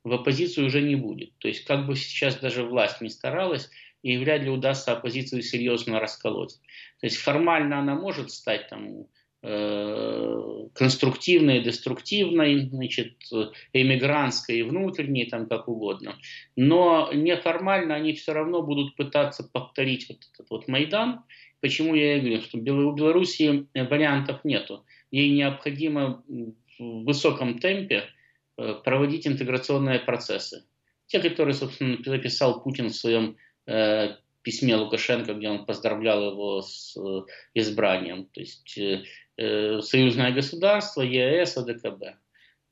в 0.03 0.13
оппозицию 0.13 0.67
уже 0.67 0.81
не 0.81 0.95
будет. 0.95 1.37
То 1.39 1.47
есть 1.47 1.65
как 1.65 1.85
бы 1.85 1.95
сейчас 1.95 2.37
даже 2.37 2.63
власть 2.63 3.01
не 3.01 3.09
старалась, 3.09 3.69
и 4.01 4.17
вряд 4.17 4.41
ли 4.41 4.49
удастся 4.49 4.93
оппозицию 4.93 5.41
серьезно 5.41 5.99
расколоть. 5.99 6.55
То 7.01 7.07
есть 7.07 7.17
формально 7.17 7.79
она 7.79 7.95
может 7.95 8.31
стать 8.31 8.69
там 8.69 9.07
Э, 9.41 10.67
конструктивной, 10.73 11.63
деструктивной, 11.63 12.67
значит, 12.67 13.13
эмигрантской 13.71 14.57
и 14.57 14.63
внутренней, 14.63 15.25
там 15.27 15.47
как 15.47 15.69
угодно. 15.69 16.17
Но 16.57 17.09
неформально 17.13 17.95
они 17.95 18.13
все 18.13 18.33
равно 18.33 18.61
будут 18.61 18.97
пытаться 18.97 19.47
повторить 19.49 20.09
вот 20.09 20.17
этот 20.33 20.49
вот 20.49 20.67
Майдан. 20.67 21.21
Почему 21.61 21.95
я 21.95 22.17
и 22.17 22.19
говорю, 22.19 22.41
что 22.41 22.57
у 22.57 22.61
Белоруссии 22.61 23.65
вариантов 23.73 24.43
нету. 24.43 24.83
Ей 25.09 25.31
необходимо 25.31 26.21
в 26.77 27.03
высоком 27.05 27.59
темпе 27.59 28.03
проводить 28.83 29.27
интеграционные 29.27 29.99
процессы. 29.99 30.65
Те, 31.07 31.19
которые, 31.19 31.53
собственно, 31.53 31.97
написал 32.05 32.61
Путин 32.61 32.89
в 32.89 32.95
своем 32.95 33.37
э, 33.65 34.15
письме 34.41 34.75
Лукашенко, 34.75 35.33
где 35.33 35.49
он 35.49 35.65
поздравлял 35.65 36.31
его 36.31 36.61
с 36.61 36.95
избранием. 37.53 38.25
То 38.25 38.39
есть 38.41 38.77
Э, 39.41 39.79
союзное 39.81 40.33
государство, 40.33 41.01
ЕС, 41.01 41.55
ОДКБ. 41.55 42.18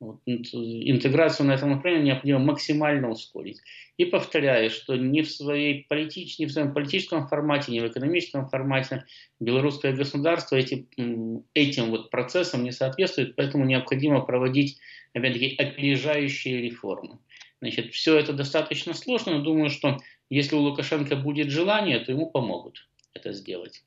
Вот, 0.00 0.20
интеграцию 0.26 1.46
на 1.46 1.54
этом 1.54 1.70
направлении 1.70 2.06
необходимо 2.06 2.38
максимально 2.38 3.10
ускорить. 3.10 3.60
И 3.96 4.04
повторяю, 4.04 4.70
что 4.70 4.94
ни 4.94 5.22
в, 5.22 5.30
своей 5.30 5.86
политич... 5.88 6.38
ни 6.38 6.46
в 6.46 6.52
своем 6.52 6.72
политическом 6.72 7.26
формате, 7.26 7.72
ни 7.72 7.80
в 7.80 7.88
экономическом 7.88 8.48
формате 8.48 9.06
белорусское 9.40 9.92
государство 9.92 10.54
эти, 10.54 10.86
этим 11.54 11.90
вот 11.90 12.10
процессам 12.10 12.62
не 12.62 12.70
соответствует, 12.70 13.34
поэтому 13.34 13.64
необходимо 13.64 14.20
проводить, 14.20 14.78
опять-таки, 15.14 15.56
опережающие 15.56 16.62
реформы. 16.62 17.18
Значит, 17.60 17.92
все 17.92 18.16
это 18.16 18.32
достаточно 18.32 18.94
сложно, 18.94 19.38
но 19.38 19.42
думаю, 19.42 19.68
что 19.68 19.98
если 20.30 20.54
у 20.54 20.60
Лукашенко 20.60 21.16
будет 21.16 21.50
желание, 21.50 21.98
то 21.98 22.12
ему 22.12 22.30
помогут 22.30 22.88
это 23.14 23.32
сделать. 23.32 23.82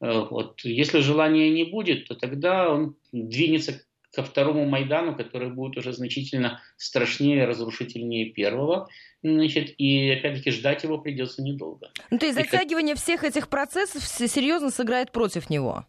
Э, 0.00 0.26
вот. 0.30 0.60
Если 0.62 1.00
желания 1.00 1.50
не 1.50 1.64
будет, 1.64 2.08
то 2.08 2.14
тогда 2.14 2.70
он 2.70 2.96
двинется 3.12 3.82
ко 4.14 4.22
второму 4.22 4.64
Майдану, 4.64 5.14
который 5.16 5.50
будет 5.50 5.76
уже 5.76 5.92
значительно 5.92 6.60
страшнее, 6.76 7.46
разрушительнее 7.46 8.26
первого. 8.26 8.88
Значит, 9.22 9.74
и 9.78 10.10
опять-таки 10.10 10.50
ждать 10.50 10.84
его 10.84 10.98
придется 10.98 11.42
недолго. 11.42 11.90
Ну, 12.10 12.18
то 12.18 12.26
есть 12.26 12.38
затягивание 12.38 12.94
и... 12.94 12.98
всех 12.98 13.24
этих 13.24 13.48
процессов 13.48 14.02
серьезно 14.04 14.70
сыграет 14.70 15.12
против 15.12 15.50
него? 15.50 15.86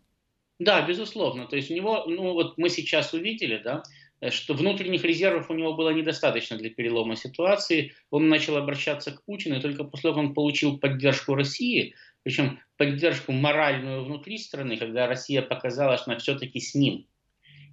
Да, 0.59 0.81
безусловно. 0.81 1.47
То 1.47 1.55
есть 1.55 1.69
у 1.69 1.73
него, 1.73 2.05
ну 2.07 2.33
вот 2.33 2.57
мы 2.57 2.69
сейчас 2.69 3.13
увидели, 3.13 3.57
да, 3.57 3.83
что 4.29 4.53
внутренних 4.53 5.03
резервов 5.03 5.49
у 5.49 5.53
него 5.53 5.73
было 5.73 5.89
недостаточно 5.89 6.57
для 6.57 6.69
перелома 6.69 7.15
ситуации. 7.15 7.93
Он 8.09 8.29
начал 8.29 8.55
обращаться 8.55 9.11
к 9.11 9.23
Путину, 9.25 9.57
и 9.57 9.61
только 9.61 9.83
после 9.83 10.03
того, 10.03 10.15
как 10.15 10.23
он 10.23 10.33
получил 10.33 10.77
поддержку 10.77 11.35
России, 11.35 11.93
причем 12.23 12.59
поддержку 12.77 13.31
моральную 13.33 14.03
внутри 14.03 14.37
страны, 14.37 14.77
когда 14.77 15.07
Россия 15.07 15.41
показала, 15.41 15.97
что 15.97 16.11
она 16.11 16.19
все-таки 16.19 16.59
с 16.59 16.73
ним, 16.73 17.05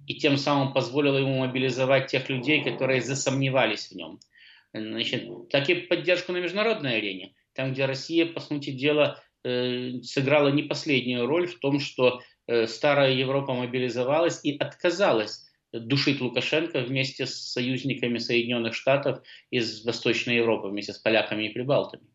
и 0.07 0.15
тем 0.15 0.37
самым 0.37 0.73
позволила 0.73 1.17
ему 1.17 1.39
мобилизовать 1.39 2.07
тех 2.07 2.29
людей, 2.29 2.63
которые 2.63 3.01
засомневались 3.01 3.87
в 3.87 3.95
нем. 3.95 4.19
Значит, 4.73 5.49
так 5.49 5.69
и 5.69 5.75
поддержку 5.75 6.31
на 6.31 6.37
международной 6.37 6.97
арене, 6.97 7.33
там, 7.53 7.73
где 7.73 7.85
Россия, 7.85 8.25
по 8.25 8.39
сути 8.39 8.71
дела, 8.71 9.21
э, 9.43 10.01
сыграла 10.01 10.49
не 10.49 10.63
последнюю 10.63 11.27
роль 11.27 11.47
в 11.47 11.59
том, 11.59 11.79
что 11.79 12.21
э, 12.47 12.65
старая 12.67 13.11
Европа 13.11 13.53
мобилизовалась 13.53 14.43
и 14.43 14.57
отказалась 14.57 15.45
душить 15.71 16.21
Лукашенко 16.21 16.79
вместе 16.79 17.25
с 17.25 17.51
союзниками 17.51 18.17
Соединенных 18.17 18.75
Штатов 18.75 19.21
из 19.49 19.83
Восточной 19.85 20.37
Европы, 20.37 20.67
вместе 20.67 20.93
с 20.93 20.99
поляками 20.99 21.45
и 21.45 21.53
прибалтами. 21.53 22.12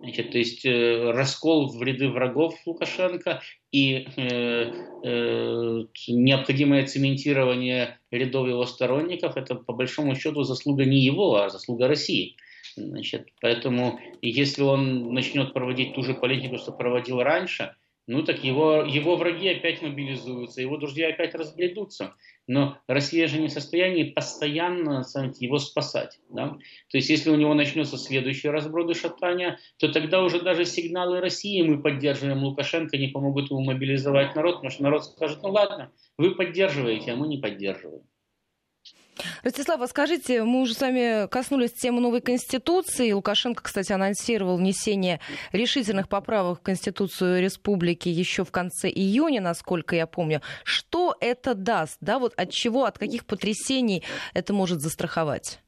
Значит, 0.00 0.32
то 0.32 0.38
есть 0.38 0.66
э, 0.66 1.12
раскол 1.12 1.68
в 1.68 1.82
ряды 1.82 2.08
врагов 2.08 2.54
Лукашенко 2.66 3.40
и 3.72 4.06
э, 4.16 4.72
э, 5.02 5.84
необходимое 6.08 6.86
цементирование 6.86 7.98
рядов 8.10 8.48
его 8.48 8.66
сторонников, 8.66 9.36
это 9.36 9.54
по 9.54 9.72
большому 9.72 10.14
счету 10.14 10.42
заслуга 10.42 10.84
не 10.84 10.98
его, 10.98 11.36
а 11.36 11.48
заслуга 11.48 11.88
России. 11.88 12.36
Значит, 12.76 13.28
поэтому 13.40 14.00
если 14.20 14.62
он 14.62 15.14
начнет 15.14 15.52
проводить 15.52 15.94
ту 15.94 16.02
же 16.02 16.14
политику, 16.14 16.58
что 16.58 16.72
проводил 16.72 17.22
раньше, 17.22 17.74
ну 18.06 18.22
так 18.22 18.44
его, 18.44 18.82
его 18.82 19.16
враги 19.16 19.48
опять 19.48 19.80
мобилизуются, 19.82 20.60
его 20.60 20.76
друзья 20.76 21.08
опять 21.08 21.34
разбредутся. 21.34 22.14
Но 22.46 22.76
Россия 22.86 23.26
же 23.26 23.40
не 23.40 23.48
в 23.48 23.52
состоянии 23.52 24.04
постоянно 24.04 25.02
его 25.40 25.58
спасать. 25.58 26.20
Да? 26.28 26.56
То 26.90 26.98
есть, 26.98 27.08
если 27.08 27.30
у 27.30 27.36
него 27.36 27.54
начнется 27.54 27.96
следующий 27.96 28.50
разброд 28.50 28.90
и 28.90 28.94
шатания, 28.94 29.58
то 29.78 29.90
тогда 29.90 30.22
уже 30.22 30.42
даже 30.42 30.66
сигналы 30.66 31.20
России 31.20 31.62
«мы 31.62 31.80
поддерживаем 31.80 32.44
Лукашенко» 32.44 32.98
не 32.98 33.08
помогут 33.08 33.50
ему 33.50 33.62
мобилизовать 33.62 34.34
народ, 34.34 34.56
потому 34.56 34.70
что 34.70 34.82
народ 34.82 35.04
скажет, 35.06 35.38
ну 35.42 35.50
ладно, 35.50 35.90
вы 36.18 36.34
поддерживаете, 36.34 37.12
а 37.12 37.16
мы 37.16 37.28
не 37.28 37.38
поддерживаем. 37.38 38.02
Ростислав, 39.42 39.80
а 39.80 39.86
скажите, 39.86 40.44
мы 40.44 40.60
уже 40.62 40.74
с 40.74 40.80
вами 40.80 41.26
коснулись 41.28 41.72
темы 41.72 42.00
новой 42.00 42.20
Конституции. 42.20 43.12
Лукашенко, 43.12 43.62
кстати, 43.62 43.92
анонсировал 43.92 44.56
внесение 44.56 45.20
решительных 45.52 46.08
поправок 46.08 46.60
в 46.60 46.62
Конституцию 46.62 47.42
Республики 47.42 48.08
еще 48.08 48.44
в 48.44 48.50
конце 48.50 48.88
июня, 48.88 49.40
насколько 49.40 49.96
я 49.96 50.06
помню. 50.06 50.42
Что 50.64 51.16
это 51.20 51.54
даст? 51.54 51.96
Да, 52.00 52.18
вот 52.18 52.34
от 52.36 52.50
чего, 52.50 52.84
от 52.84 52.98
каких 52.98 53.24
потрясений 53.24 54.02
это 54.34 54.52
может 54.52 54.80
застраховать? 54.80 55.60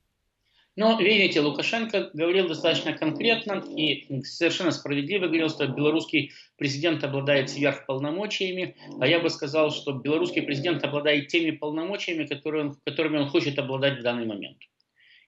Но, 0.77 1.01
видите, 1.01 1.41
Лукашенко 1.41 2.11
говорил 2.13 2.49
достаточно 2.49 2.93
конкретно 2.93 3.65
и 3.77 4.23
совершенно 4.25 4.71
справедливо 4.71 5.25
говорил, 5.25 5.49
что 5.49 5.67
белорусский 5.67 6.33
президент 6.59 7.03
обладает 7.03 7.49
сверхполномочиями, 7.49 8.77
а 9.01 9.07
я 9.07 9.21
бы 9.21 9.31
сказал, 9.31 9.71
что 9.71 9.93
белорусский 9.93 10.43
президент 10.43 10.85
обладает 10.85 11.29
теми 11.29 11.51
полномочиями, 11.51 12.27
которые 12.27 12.67
он, 12.67 12.77
которыми 12.85 13.17
он 13.17 13.29
хочет 13.29 13.59
обладать 13.59 14.01
в 14.01 14.03
данный 14.03 14.27
момент. 14.27 14.59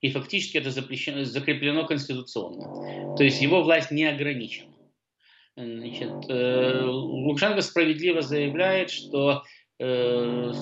И 0.02 0.10
фактически 0.10 0.58
это 0.58 0.70
запрещено, 0.70 1.24
закреплено 1.24 1.86
конституционно. 1.86 3.16
То 3.16 3.24
есть 3.24 3.40
его 3.40 3.62
власть 3.62 3.90
не 3.90 4.04
ограничена. 4.04 4.74
Значит, 5.56 6.12
э, 6.28 6.82
Лукашенко 6.84 7.62
справедливо 7.62 8.20
заявляет, 8.20 8.90
что 8.90 9.44
э, 9.80 9.84
э, 9.84 10.52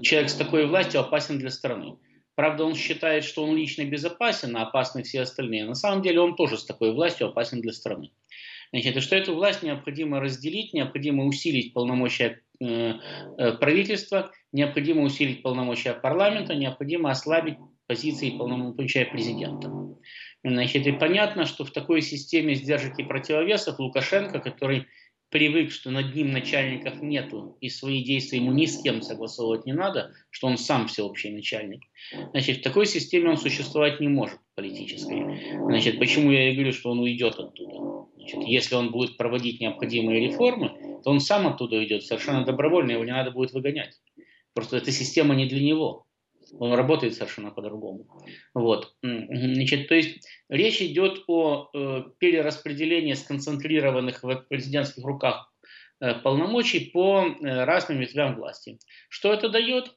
человек 0.00 0.30
с 0.30 0.34
такой 0.34 0.66
властью 0.66 1.00
опасен 1.00 1.38
для 1.38 1.50
страны. 1.50 1.98
Правда, 2.34 2.64
он 2.64 2.74
считает, 2.74 3.24
что 3.24 3.44
он 3.44 3.56
лично 3.56 3.84
безопасен, 3.84 4.56
а 4.56 4.62
опасны 4.62 5.02
все 5.02 5.20
остальные. 5.20 5.66
На 5.66 5.74
самом 5.74 6.02
деле 6.02 6.20
он 6.20 6.34
тоже 6.34 6.58
с 6.58 6.64
такой 6.64 6.92
властью 6.92 7.28
опасен 7.28 7.60
для 7.60 7.72
страны. 7.72 8.10
Значит, 8.72 9.00
что 9.02 9.14
эту 9.14 9.34
власть 9.34 9.62
необходимо 9.62 10.18
разделить, 10.18 10.74
необходимо 10.74 11.24
усилить 11.26 11.72
полномочия 11.72 12.40
э, 12.60 12.94
э, 13.38 13.52
правительства, 13.52 14.32
необходимо 14.50 15.02
усилить 15.02 15.42
полномочия 15.42 15.92
парламента, 15.92 16.56
необходимо 16.56 17.10
ослабить 17.10 17.56
позиции 17.86 18.30
полномочия 18.30 19.04
президента. 19.04 19.70
Значит, 20.42 20.86
и 20.86 20.92
понятно, 20.92 21.46
что 21.46 21.64
в 21.64 21.70
такой 21.70 22.02
системе 22.02 22.54
сдержек 22.54 22.98
и 22.98 23.04
противовесов 23.04 23.78
Лукашенко, 23.78 24.40
который 24.40 24.86
привык, 25.34 25.72
что 25.72 25.90
над 25.90 26.14
ним 26.14 26.30
начальников 26.30 27.02
нету, 27.02 27.58
и 27.60 27.68
свои 27.68 28.04
действия 28.04 28.38
ему 28.38 28.52
ни 28.52 28.66
с 28.66 28.80
кем 28.80 29.02
согласовывать 29.02 29.66
не 29.66 29.72
надо, 29.72 30.12
что 30.30 30.46
он 30.46 30.56
сам 30.56 30.86
всеобщий 30.86 31.32
начальник. 31.32 31.82
Значит, 32.30 32.58
в 32.58 32.62
такой 32.62 32.86
системе 32.86 33.30
он 33.30 33.36
существовать 33.36 33.98
не 33.98 34.06
может 34.06 34.38
политической. 34.54 35.58
Значит, 35.64 35.98
почему 35.98 36.30
я 36.30 36.52
и 36.52 36.54
говорю, 36.54 36.72
что 36.72 36.92
он 36.92 37.00
уйдет 37.00 37.34
оттуда? 37.34 38.06
Значит, 38.16 38.46
если 38.46 38.76
он 38.76 38.92
будет 38.92 39.16
проводить 39.16 39.60
необходимые 39.60 40.24
реформы, 40.24 41.00
то 41.02 41.10
он 41.10 41.18
сам 41.18 41.48
оттуда 41.48 41.78
уйдет 41.78 42.04
совершенно 42.04 42.44
добровольно, 42.44 42.92
его 42.92 43.04
не 43.04 43.10
надо 43.10 43.32
будет 43.32 43.52
выгонять. 43.54 44.00
Просто 44.54 44.76
эта 44.76 44.92
система 44.92 45.34
не 45.34 45.46
для 45.46 45.60
него. 45.60 46.06
Он 46.58 46.72
работает 46.74 47.14
совершенно 47.14 47.50
по-другому. 47.50 48.06
Вот. 48.54 48.94
Значит, 49.02 49.88
то 49.88 49.94
есть 49.94 50.26
речь 50.48 50.80
идет 50.80 51.24
о 51.26 51.68
э, 51.72 52.02
перераспределении 52.18 53.14
сконцентрированных 53.14 54.22
в 54.22 54.36
президентских 54.48 55.04
руках 55.04 55.52
э, 56.00 56.14
полномочий 56.14 56.90
по 56.92 57.24
э, 57.24 57.64
разным 57.64 57.98
ветвям 57.98 58.36
власти. 58.36 58.78
Что 59.08 59.32
это 59.32 59.48
дает? 59.48 59.96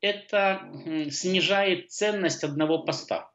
Это 0.00 0.70
э, 0.86 1.10
снижает 1.10 1.90
ценность 1.90 2.44
одного 2.44 2.82
поста. 2.84 3.30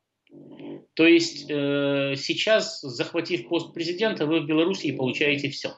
То 0.93 1.05
есть 1.05 1.49
э, 1.49 2.15
сейчас, 2.15 2.81
захватив 2.81 3.47
пост 3.47 3.73
президента, 3.73 4.25
вы 4.25 4.41
в 4.41 4.45
Беларуси 4.45 4.91
получаете 4.91 5.49
все. 5.49 5.75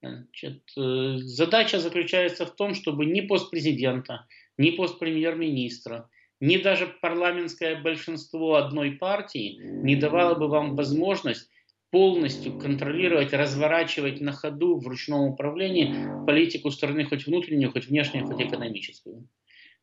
Значит, 0.00 0.62
э, 0.76 1.16
задача 1.18 1.80
заключается 1.80 2.46
в 2.46 2.54
том, 2.54 2.74
чтобы 2.74 3.06
ни 3.06 3.20
пост 3.20 3.50
президента, 3.50 4.26
ни 4.58 4.70
пост 4.70 4.98
премьер-министра, 4.98 6.10
ни 6.40 6.56
даже 6.58 6.86
парламентское 7.00 7.80
большинство 7.80 8.56
одной 8.56 8.92
партии 8.92 9.58
не 9.60 9.96
давало 9.96 10.34
бы 10.34 10.48
вам 10.48 10.76
возможность 10.76 11.48
полностью 11.90 12.58
контролировать, 12.58 13.32
разворачивать 13.32 14.20
на 14.20 14.32
ходу 14.32 14.78
в 14.78 14.86
ручном 14.86 15.22
управлении 15.22 15.94
политику 16.26 16.70
страны 16.70 17.04
хоть 17.04 17.26
внутреннюю, 17.26 17.72
хоть 17.72 17.86
внешнюю, 17.86 18.26
хоть 18.26 18.40
экономическую. 18.40 19.26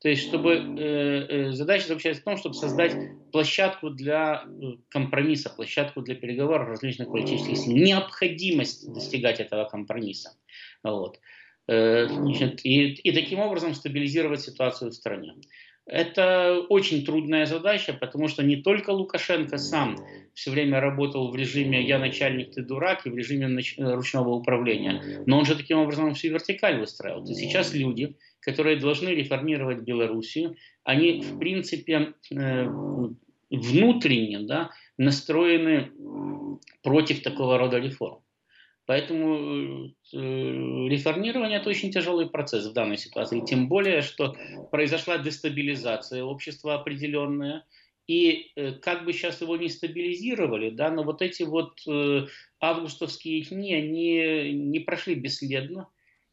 То 0.02 0.10
есть, 0.10 0.28
чтобы 0.28 0.54
э, 0.54 1.48
э, 1.48 1.52
задача 1.52 1.88
заключается 1.88 2.22
в 2.22 2.26
том, 2.26 2.38
чтобы 2.38 2.54
создать 2.54 2.96
площадку 3.32 3.90
для 3.90 4.44
э, 4.46 4.74
компромисса, 4.90 5.50
площадку 5.50 6.02
для 6.02 6.16
переговоров 6.16 6.68
различных 6.68 7.10
политических 7.10 7.58
сил. 7.58 7.76
Необходимость 7.76 8.94
достигать 8.94 9.40
этого 9.40 9.64
компромисса. 9.64 10.38
Вот. 10.84 11.20
Э, 11.68 12.08
значит, 12.08 12.62
и, 12.64 12.94
и 12.94 13.12
таким 13.12 13.40
образом 13.40 13.74
стабилизировать 13.74 14.42
ситуацию 14.42 14.92
в 14.92 14.94
стране. 14.94 15.34
Это 15.88 16.62
очень 16.70 17.06
трудная 17.06 17.46
задача, 17.46 17.94
потому 17.94 18.28
что 18.28 18.44
не 18.44 18.56
только 18.58 18.90
Лукашенко 18.90 19.58
сам 19.58 19.98
все 20.34 20.50
время 20.50 20.80
работал 20.80 21.32
в 21.32 21.36
режиме 21.36 21.88
«я 21.88 22.00
начальник, 22.00 22.54
ты 22.54 22.64
дурак» 22.64 23.06
и 23.06 23.10
в 23.12 23.16
режиме 23.16 23.48
ручного 23.78 24.30
управления, 24.30 25.24
но 25.28 25.38
он 25.38 25.46
же 25.46 25.56
таким 25.56 25.78
образом 25.78 26.16
всю 26.16 26.30
вертикаль 26.30 26.80
выстраивал. 26.80 27.24
То 27.24 27.36
сейчас 27.36 27.74
люди, 27.76 28.16
которые 28.40 28.78
должны 28.78 29.10
реформировать 29.10 29.82
Белоруссию, 29.82 30.56
они, 30.84 31.22
в 31.22 31.38
принципе, 31.38 32.14
э, 32.32 32.68
внутренне 33.52 34.40
да, 34.40 34.72
настроены 34.98 35.92
против 36.82 37.22
такого 37.22 37.60
рода 37.60 37.78
реформ. 37.78 38.25
Поэтому 38.86 39.88
э, 39.88 40.18
реформирование 40.18 41.60
это 41.60 41.70
очень 41.70 41.92
тяжелый 41.92 42.30
процесс 42.30 42.68
в 42.68 42.74
данной 42.74 42.98
ситуации. 42.98 43.42
Тем 43.42 43.68
более, 43.68 44.02
что 44.02 44.36
произошла 44.72 45.18
дестабилизация 45.18 46.24
общества 46.24 46.76
определенная. 46.76 47.66
И 48.08 48.52
э, 48.56 48.74
как 48.74 49.06
бы 49.06 49.14
сейчас 49.14 49.42
его 49.42 49.58
не 49.58 49.70
стабилизировали, 49.70 50.70
да, 50.70 50.92
но 50.92 51.04
вот 51.04 51.24
эти 51.24 51.42
вот 51.42 51.80
августовские 52.60 53.42
дни, 53.42 53.74
они 53.74 54.54
не 54.54 54.80
прошли 54.80 55.16
бесследно, 55.16 55.90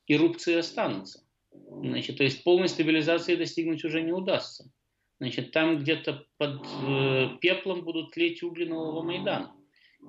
и 0.07 0.17
рубцы 0.17 0.57
останутся. 0.59 1.25
Значит, 1.51 2.19
то 2.19 2.25
есть 2.25 2.45
полной 2.45 2.69
стабилизации 2.69 3.37
достигнуть 3.37 3.85
уже 3.85 4.03
не 4.03 4.13
удастся. 4.13 4.71
Значит, 5.19 5.53
там 5.53 5.79
где-то 5.79 6.27
под 6.37 6.67
э, 6.85 7.29
пеплом 7.41 7.85
будут 7.85 8.11
тлеть 8.11 8.43
угли 8.43 8.65
нового 8.65 9.03
Майдана. 9.03 9.55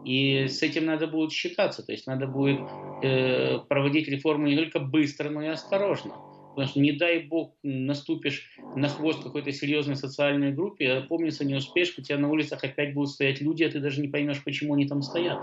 И 0.05 0.47
с 0.47 0.61
этим 0.61 0.85
надо 0.85 1.07
будет 1.07 1.31
считаться. 1.31 1.83
То 1.83 1.91
есть 1.91 2.07
надо 2.07 2.27
будет 2.27 2.59
э, 3.01 3.59
проводить 3.69 4.07
реформы 4.07 4.49
не 4.49 4.57
только 4.57 4.79
быстро, 4.79 5.29
но 5.29 5.41
и 5.41 5.47
осторожно. 5.47 6.13
Потому 6.55 6.67
что 6.67 6.79
не 6.81 6.91
дай 6.91 7.19
бог 7.19 7.55
наступишь 7.63 8.51
на 8.75 8.87
хвост 8.87 9.23
какой-то 9.23 9.51
серьезной 9.51 9.95
социальной 9.95 10.51
группе, 10.51 10.91
а 10.91 11.01
помнится 11.01 11.45
не 11.45 11.55
успеешь, 11.55 11.95
у 11.97 12.01
тебя 12.01 12.17
на 12.17 12.29
улицах 12.29 12.63
опять 12.63 12.93
будут 12.93 13.09
стоять 13.09 13.41
люди, 13.41 13.63
а 13.63 13.69
ты 13.69 13.79
даже 13.79 14.01
не 14.01 14.07
поймешь, 14.07 14.43
почему 14.43 14.75
они 14.75 14.87
там 14.87 15.01
стоят. 15.01 15.39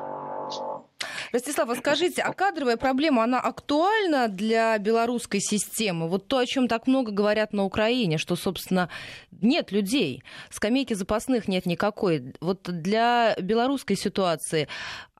Ростислав, 1.33 1.71
а 1.71 1.77
скажите, 1.77 2.23
а 2.23 2.33
кадровая 2.33 2.77
проблема, 2.77 3.25
она 3.25 3.40
актуальна 3.40 4.29
для 4.29 4.77
белорусской 4.79 5.40
системы? 5.40 6.09
Вот 6.09 6.27
то, 6.29 6.38
о 6.38 6.47
чем 6.47 6.66
так 6.66 6.87
много 6.87 7.12
говорят 7.12 7.53
на 7.53 7.64
Украине, 7.64 8.19
что, 8.19 8.37
собственно, 8.37 8.90
нет 9.31 9.71
людей, 9.71 10.23
скамейки 10.51 10.95
запасных 10.95 11.47
нет 11.47 11.66
никакой. 11.66 12.35
Вот 12.40 12.62
для 12.62 13.37
белорусской 13.40 13.97
ситуации 13.97 14.69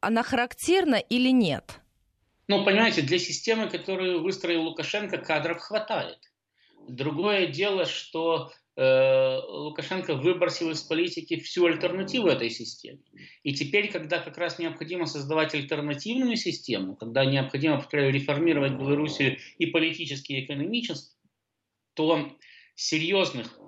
она 0.01 0.23
характерна 0.23 0.97
или 0.97 1.31
нет? 1.31 1.81
Ну, 2.49 2.65
понимаете, 2.65 3.03
для 3.03 3.21
системы, 3.21 3.69
которую 3.69 4.23
выстроил 4.23 4.63
Лукашенко, 4.63 5.19
кадров 5.19 5.61
хватает. 5.61 6.19
Другое 6.89 7.47
дело, 7.47 7.87
что 7.87 8.51
Лукашенко 8.81 10.15
выбросил 10.15 10.71
из 10.71 10.81
политики 10.83 11.39
всю 11.39 11.67
альтернативу 11.67 12.29
этой 12.29 12.49
системе. 12.49 13.01
И 13.43 13.53
теперь, 13.53 13.93
когда 13.93 14.19
как 14.21 14.39
раз 14.39 14.59
необходимо 14.59 15.05
создавать 15.05 15.55
альтернативную 15.55 16.37
систему, 16.37 16.97
когда 16.97 17.27
необходимо, 17.27 17.77
повторяю, 17.77 18.11
реформировать 18.11 18.73
Белоруссию 18.73 19.37
и 19.59 19.67
политически, 19.67 20.33
и 20.33 20.45
экономически, 20.47 21.15
то 21.93 22.33
серьезных, 22.75 23.59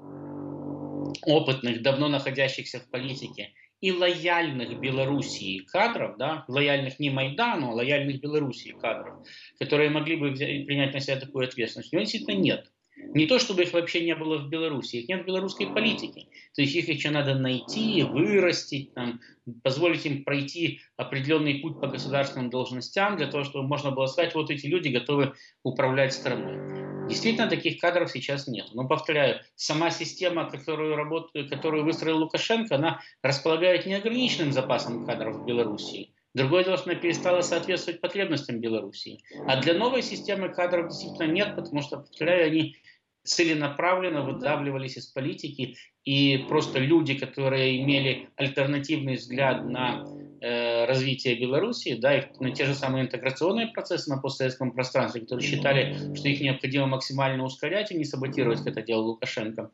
опытных, 1.26 1.82
давно 1.82 2.08
находящихся 2.08 2.80
в 2.80 2.88
политике 2.90 3.52
и 3.82 3.92
лояльных 3.92 4.80
Белоруссии 4.80 5.58
кадров, 5.58 6.16
да, 6.16 6.46
лояльных 6.48 6.98
не 6.98 7.10
Майдану, 7.10 7.72
а 7.72 7.74
лояльных 7.74 8.20
Белоруссии 8.20 8.70
кадров, 8.80 9.26
которые 9.58 9.90
могли 9.90 10.16
бы 10.16 10.30
взять, 10.30 10.64
принять 10.64 10.94
на 10.94 11.00
себя 11.00 11.20
такую 11.20 11.46
ответственность, 11.46 11.92
у 11.92 11.96
него 11.96 12.04
действительно 12.04 12.36
нет. 12.38 12.71
Не 13.14 13.26
то, 13.26 13.38
чтобы 13.38 13.62
их 13.62 13.72
вообще 13.72 14.04
не 14.04 14.14
было 14.14 14.38
в 14.38 14.48
Беларуси, 14.48 14.96
их 14.96 15.08
нет 15.08 15.22
в 15.22 15.26
белорусской 15.26 15.66
политике. 15.66 16.26
То 16.54 16.62
есть 16.62 16.74
их 16.74 16.88
еще 16.88 17.10
надо 17.10 17.34
найти, 17.34 18.02
вырастить, 18.02 18.94
там, 18.94 19.20
позволить 19.62 20.06
им 20.06 20.24
пройти 20.24 20.80
определенный 20.96 21.60
путь 21.60 21.80
по 21.80 21.88
государственным 21.88 22.50
должностям, 22.50 23.16
для 23.16 23.26
того, 23.26 23.44
чтобы 23.44 23.66
можно 23.66 23.90
было 23.90 24.06
сказать, 24.06 24.34
вот 24.34 24.50
эти 24.50 24.66
люди 24.66 24.88
готовы 24.88 25.34
управлять 25.62 26.12
страной. 26.12 27.08
Действительно, 27.08 27.48
таких 27.48 27.78
кадров 27.78 28.10
сейчас 28.10 28.46
нет. 28.46 28.66
Но, 28.72 28.86
повторяю, 28.86 29.40
сама 29.56 29.90
система, 29.90 30.48
которую, 30.48 30.94
работ... 30.96 31.32
которую 31.50 31.84
выстроил 31.84 32.18
Лукашенко, 32.18 32.76
она 32.76 33.00
располагает 33.22 33.86
неограниченным 33.86 34.52
запасом 34.52 35.04
кадров 35.04 35.36
в 35.36 35.44
Беларуси. 35.44 36.12
Другое 36.34 36.64
дело, 36.64 36.78
что 36.78 36.90
она 36.90 36.98
перестала 36.98 37.42
соответствовать 37.42 38.00
потребностям 38.00 38.60
Беларуси. 38.60 39.18
А 39.46 39.60
для 39.60 39.74
новой 39.74 40.02
системы 40.02 40.48
кадров 40.48 40.88
действительно 40.88 41.30
нет, 41.30 41.56
потому 41.56 41.82
что, 41.82 41.98
повторяю, 41.98 42.46
они 42.46 42.76
целенаправленно 43.24 44.22
выдавливались 44.22 44.96
из 44.96 45.06
политики, 45.06 45.76
и 46.04 46.38
просто 46.48 46.80
люди, 46.80 47.14
которые 47.14 47.80
имели 47.80 48.28
альтернативный 48.36 49.14
взгляд 49.14 49.64
на 49.64 50.04
э, 50.40 50.84
развитие 50.86 51.38
Беларуси, 51.38 51.94
да, 51.94 52.18
и 52.18 52.24
на 52.40 52.50
те 52.50 52.64
же 52.64 52.74
самые 52.74 53.04
интеграционные 53.04 53.68
процессы 53.68 54.10
на 54.10 54.18
постсоветском 54.18 54.72
пространстве, 54.72 55.20
которые 55.20 55.48
считали, 55.48 56.14
что 56.14 56.28
их 56.28 56.40
необходимо 56.40 56.86
максимально 56.86 57.44
ускорять 57.44 57.92
и 57.92 57.96
не 57.96 58.04
саботировать, 58.04 58.58
как 58.58 58.68
это 58.68 58.82
делал 58.82 59.06
Лукашенко, 59.06 59.70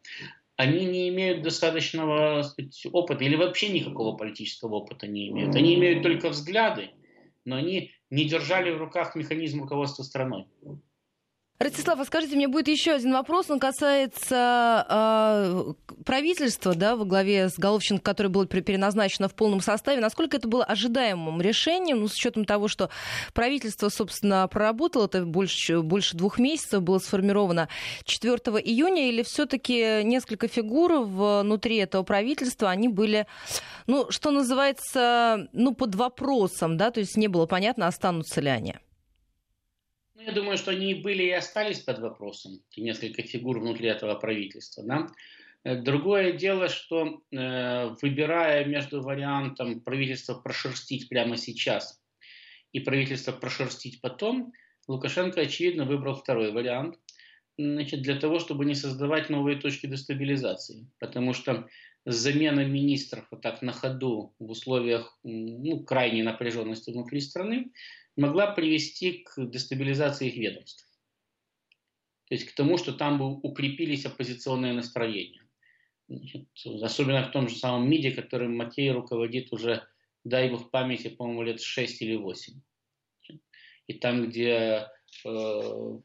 они 0.57 0.87
не 0.87 1.09
имеют 1.09 1.43
достаточного 1.43 2.43
сказать, 2.43 2.87
опыта 2.93 3.25
или 3.25 3.37
вообще 3.37 3.69
никакого 3.69 4.17
политического 4.17 4.75
опыта 4.75 5.07
не 5.07 5.29
имеют. 5.29 5.55
Они 5.55 5.77
имеют 5.77 6.03
только 6.03 6.29
взгляды, 6.31 6.91
но 7.45 7.57
они 7.57 7.93
не 8.11 8.25
держали 8.25 8.73
в 8.73 8.79
руках 8.79 9.15
механизм 9.15 9.63
руководства 9.63 10.03
страной. 10.03 10.47
Ростислав, 11.61 11.99
а 11.99 12.05
скажите, 12.05 12.37
мне 12.37 12.47
будет 12.47 12.69
еще 12.69 12.93
один 12.93 13.13
вопрос. 13.13 13.51
Он 13.51 13.59
касается 13.59 14.87
э, 14.89 15.73
правительства, 16.05 16.73
да, 16.77 16.95
во 16.95 17.05
главе 17.05 17.49
с 17.49 17.59
Головченко, 17.59 18.01
которое 18.05 18.29
было 18.29 18.47
переназначено 18.47 19.29
в 19.29 19.35
полном 19.35 19.61
составе. 19.61 20.01
Насколько 20.01 20.37
это 20.37 20.47
было 20.47 20.65
ожидаемым 20.65 21.41
решением, 21.41 21.99
ну, 21.99 22.07
с 22.07 22.15
учетом 22.15 22.45
того, 22.45 22.69
что 22.69 22.91
правительство, 23.35 23.89
собственно, 23.89 24.47
проработало 24.47 25.07
это 25.07 25.25
больше, 25.27 25.81
больше 25.81 26.17
двух 26.17 26.39
месяцев, 26.39 26.81
было 26.81 27.01
сформировано 27.01 27.69
4 28.05 28.35
июня, 28.63 29.09
или 29.09 29.25
все-таки 29.25 30.05
несколько 30.05 30.47
фигур 30.47 31.01
внутри 31.01 31.79
этого 31.79 32.05
правительства, 32.05 32.71
они 32.71 32.87
были, 32.87 33.27
ну, 33.89 34.13
что 34.13 34.31
называется, 34.31 35.49
ну, 35.53 35.75
под 35.75 35.97
вопросом, 35.97 36.77
да, 36.77 36.93
то 36.93 37.01
есть 37.01 37.17
не 37.17 37.27
было 37.27 37.47
понятно, 37.47 37.89
останутся 37.89 38.41
ли 38.41 38.49
они? 38.49 38.77
Я 40.29 40.35
думаю, 40.35 40.59
что 40.59 40.73
они 40.73 40.93
были 40.93 41.23
и 41.23 41.31
остались 41.31 41.81
под 41.81 42.01
вопросом, 42.01 42.61
эти 42.71 42.81
несколько 42.81 43.23
фигур 43.23 43.61
внутри 43.61 43.89
этого 43.89 44.15
правительства. 44.15 44.85
Да? 44.85 45.07
Э, 45.65 45.77
другое 45.81 46.33
дело, 46.33 46.69
что 46.69 47.23
э, 47.33 47.95
выбирая 48.03 48.67
между 48.67 49.01
вариантом 49.01 49.81
правительства 49.81 50.35
прошерстить 50.35 51.09
прямо 51.09 51.39
сейчас 51.39 52.03
и 52.73 52.81
правительство 52.81 53.33
прошерстить 53.33 54.03
потом, 54.03 54.53
Лукашенко, 54.87 55.41
очевидно, 55.41 55.87
выбрал 55.87 56.15
второй 56.15 56.53
вариант 56.53 56.99
значит, 57.57 58.03
для 58.03 58.21
того, 58.21 58.39
чтобы 58.39 58.67
не 58.67 58.75
создавать 58.75 59.31
новые 59.31 59.59
точки 59.59 59.87
дестабилизации. 59.87 60.91
Потому 60.99 61.33
что 61.33 61.69
замена 62.05 62.67
министров 62.67 63.27
вот 63.31 63.41
так 63.41 63.63
на 63.63 63.73
ходу 63.73 64.35
в 64.39 64.51
условиях 64.51 65.19
ну, 65.23 65.85
крайней 65.85 66.23
напряженности 66.23 66.91
внутри 66.91 67.23
страны 67.23 67.73
могла 68.19 68.49
привести 68.49 69.25
к 69.25 69.47
дестабилизации 69.49 70.29
их 70.29 70.37
ведомств. 70.37 70.87
То 72.27 72.35
есть 72.35 72.47
к 72.47 72.55
тому, 72.55 72.77
что 72.77 72.93
там 72.93 73.19
бы 73.19 73.27
укрепились 73.27 74.05
оппозиционные 74.05 74.73
настроения. 74.73 75.47
Особенно 76.83 77.23
в 77.23 77.31
том 77.31 77.49
же 77.49 77.57
самом 77.57 77.89
МИДе, 77.89 78.11
которым 78.11 78.57
Макей 78.57 78.91
руководит 78.91 79.53
уже, 79.53 79.87
дай 80.25 80.51
бог 80.51 80.71
памяти, 80.71 81.09
по-моему, 81.09 81.43
лет 81.43 81.61
6 81.61 82.03
или 82.03 82.17
8. 82.17 82.61
И 83.87 83.95
там, 83.95 84.29
где 84.29 84.89
э, 85.25 85.99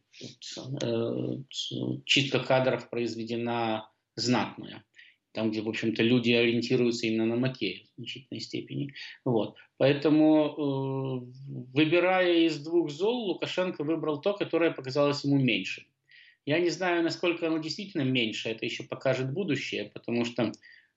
э, 0.81 1.37
чистка 2.05 2.39
кадров 2.39 2.89
произведена 2.89 3.89
знатная 4.15 4.85
там, 5.33 5.51
где, 5.51 5.61
в 5.61 5.69
общем-то, 5.69 6.03
люди 6.03 6.31
ориентируются 6.31 7.07
именно 7.07 7.25
на 7.25 7.35
Макея 7.35 7.83
в 7.83 7.97
значительной 7.97 8.39
степени. 8.39 8.93
Вот. 9.25 9.57
Поэтому, 9.77 10.45
э, 10.47 11.41
выбирая 11.73 12.45
из 12.45 12.59
двух 12.59 12.89
зол, 12.89 13.25
Лукашенко 13.25 13.83
выбрал 13.83 14.21
то, 14.21 14.33
которое 14.33 14.71
показалось 14.71 15.23
ему 15.23 15.37
меньше. 15.37 15.85
Я 16.45 16.59
не 16.59 16.69
знаю, 16.69 17.03
насколько 17.03 17.47
оно 17.47 17.57
действительно 17.57 18.03
меньше, 18.03 18.49
это 18.49 18.65
еще 18.65 18.83
покажет 18.83 19.33
будущее, 19.33 19.91
потому 19.93 20.23
что, 20.25 20.51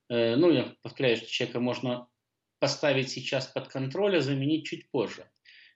э, 0.09 0.37
ну, 0.37 0.51
я 0.51 0.75
повторяю, 0.83 1.17
что 1.17 1.27
человека 1.29 1.61
можно 1.61 2.09
поставить 2.59 3.11
сейчас 3.11 3.47
под 3.47 3.69
контроль, 3.69 4.19
а 4.19 4.21
заменить 4.21 4.67
чуть 4.67 4.91
позже, 4.91 5.31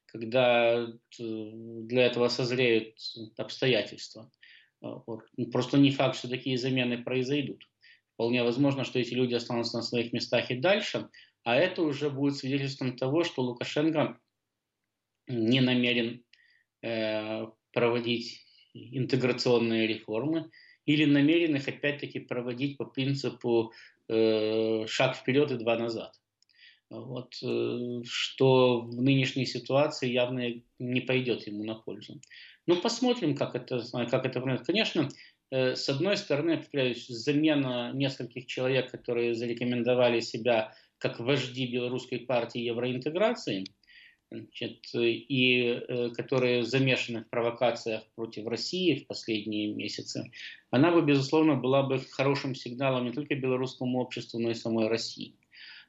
когда 0.06 0.86
э, 0.86 0.92
для 1.18 2.06
этого 2.06 2.28
созреют 2.28 2.98
обстоятельства. 3.38 4.30
Вот. 4.82 5.24
Просто 5.52 5.78
не 5.78 5.90
факт, 5.90 6.16
что 6.16 6.28
такие 6.28 6.56
замены 6.58 7.02
произойдут. 7.02 7.66
Вполне 8.20 8.42
возможно, 8.42 8.84
что 8.84 8.98
эти 8.98 9.14
люди 9.14 9.32
останутся 9.32 9.78
на 9.78 9.82
своих 9.82 10.12
местах 10.12 10.50
и 10.50 10.54
дальше, 10.54 11.08
а 11.42 11.56
это 11.56 11.80
уже 11.80 12.10
будет 12.10 12.36
свидетельством 12.36 12.94
того, 12.94 13.24
что 13.24 13.40
Лукашенко 13.40 14.18
не 15.26 15.60
намерен 15.62 16.22
э, 16.82 17.46
проводить 17.72 18.44
интеграционные 18.74 19.86
реформы 19.86 20.50
или 20.84 21.06
намерен 21.06 21.56
их 21.56 21.66
опять-таки 21.66 22.20
проводить 22.20 22.76
по 22.76 22.84
принципу 22.84 23.72
э, 24.08 24.86
шаг 24.86 25.16
вперед 25.16 25.52
и 25.52 25.56
два 25.56 25.78
назад. 25.78 26.12
Вот, 26.90 27.32
э, 27.42 28.02
что 28.04 28.82
в 28.82 29.00
нынешней 29.00 29.46
ситуации 29.46 30.10
явно 30.10 30.60
не 30.78 31.00
пойдет 31.00 31.46
ему 31.46 31.64
на 31.64 31.76
пользу. 31.76 32.20
Ну, 32.66 32.82
посмотрим, 32.82 33.34
как 33.34 33.54
это, 33.54 33.82
как 34.10 34.26
это. 34.26 34.62
Конечно, 34.66 35.08
с 35.50 35.88
одной 35.88 36.16
стороны, 36.16 36.58
повторяюсь, 36.58 37.06
замена 37.08 37.92
нескольких 37.92 38.46
человек, 38.46 38.90
которые 38.90 39.34
зарекомендовали 39.34 40.20
себя 40.20 40.74
как 40.98 41.18
вожди 41.18 41.66
белорусской 41.66 42.20
партии 42.20 42.60
евроинтеграции, 42.60 43.64
значит, 44.30 44.86
и 44.94 45.62
э, 45.62 46.10
которые 46.10 46.64
замешаны 46.64 47.24
в 47.24 47.30
провокациях 47.30 48.04
против 48.14 48.46
России 48.46 48.96
в 48.96 49.06
последние 49.06 49.74
месяцы, 49.74 50.30
она 50.70 50.92
бы, 50.92 51.02
безусловно, 51.02 51.56
была 51.56 51.82
бы 51.82 51.98
хорошим 51.98 52.54
сигналом 52.54 53.06
не 53.06 53.12
только 53.12 53.34
белорусскому 53.34 53.98
обществу, 54.00 54.38
но 54.38 54.50
и 54.50 54.54
самой 54.54 54.88
России. 54.88 55.34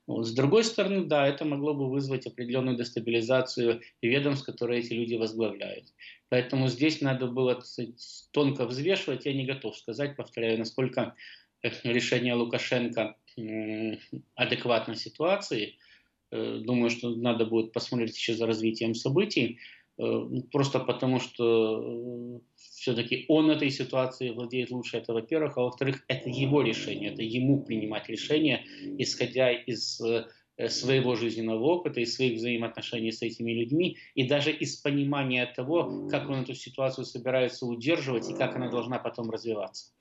Вот. 0.07 0.25
С 0.25 0.33
другой 0.33 0.63
стороны, 0.63 1.05
да, 1.05 1.27
это 1.27 1.45
могло 1.45 1.73
бы 1.73 1.89
вызвать 1.89 2.25
определенную 2.25 2.77
дестабилизацию 2.77 3.81
ведомств, 4.01 4.45
которые 4.45 4.79
эти 4.79 4.93
люди 4.93 5.15
возглавляют. 5.15 5.85
Поэтому 6.31 6.69
здесь 6.69 7.01
надо 7.01 7.27
было 7.27 7.61
тонко 8.31 8.65
взвешивать. 8.65 9.25
Я 9.25 9.33
не 9.33 9.45
готов 9.45 9.77
сказать, 9.77 10.15
повторяю, 10.15 10.57
насколько 10.57 11.13
решение 11.83 12.35
Лукашенко 12.35 13.17
адекватно 14.35 14.95
ситуации. 14.95 15.75
Э, 16.31 16.61
думаю, 16.63 16.89
что 16.89 17.13
надо 17.13 17.45
будет 17.45 17.73
посмотреть 17.73 18.15
еще 18.15 18.33
за 18.33 18.45
развитием 18.47 18.95
событий. 18.95 19.59
Э, 19.97 20.21
просто 20.53 20.79
потому, 20.79 21.19
что 21.19 21.81
э, 21.83 22.39
все-таки 22.55 23.25
он 23.27 23.51
этой 23.51 23.69
ситуацией 23.69 24.31
владеет 24.31 24.71
лучше, 24.71 24.99
это 24.99 25.11
во-первых, 25.11 25.57
а 25.57 25.63
во-вторых, 25.63 26.01
это 26.07 26.29
его 26.29 26.61
решение, 26.61 27.11
это 27.11 27.23
ему 27.23 27.61
принимать 27.61 28.07
решение, 28.07 28.63
исходя 28.97 29.51
из 29.51 30.01
своего 30.67 31.15
жизненного 31.15 31.63
опыта 31.63 31.99
и 32.01 32.05
своих 32.05 32.37
взаимоотношений 32.37 33.11
с 33.11 33.21
этими 33.21 33.51
людьми, 33.51 33.97
и 34.15 34.27
даже 34.27 34.51
из 34.51 34.77
понимания 34.77 35.45
того, 35.45 36.07
как 36.09 36.29
он 36.29 36.41
эту 36.41 36.53
ситуацию 36.53 37.05
собирается 37.05 37.65
удерживать 37.65 38.29
и 38.29 38.33
как 38.33 38.55
она 38.55 38.69
должна 38.69 38.99
потом 38.99 39.29
развиваться. 39.29 39.91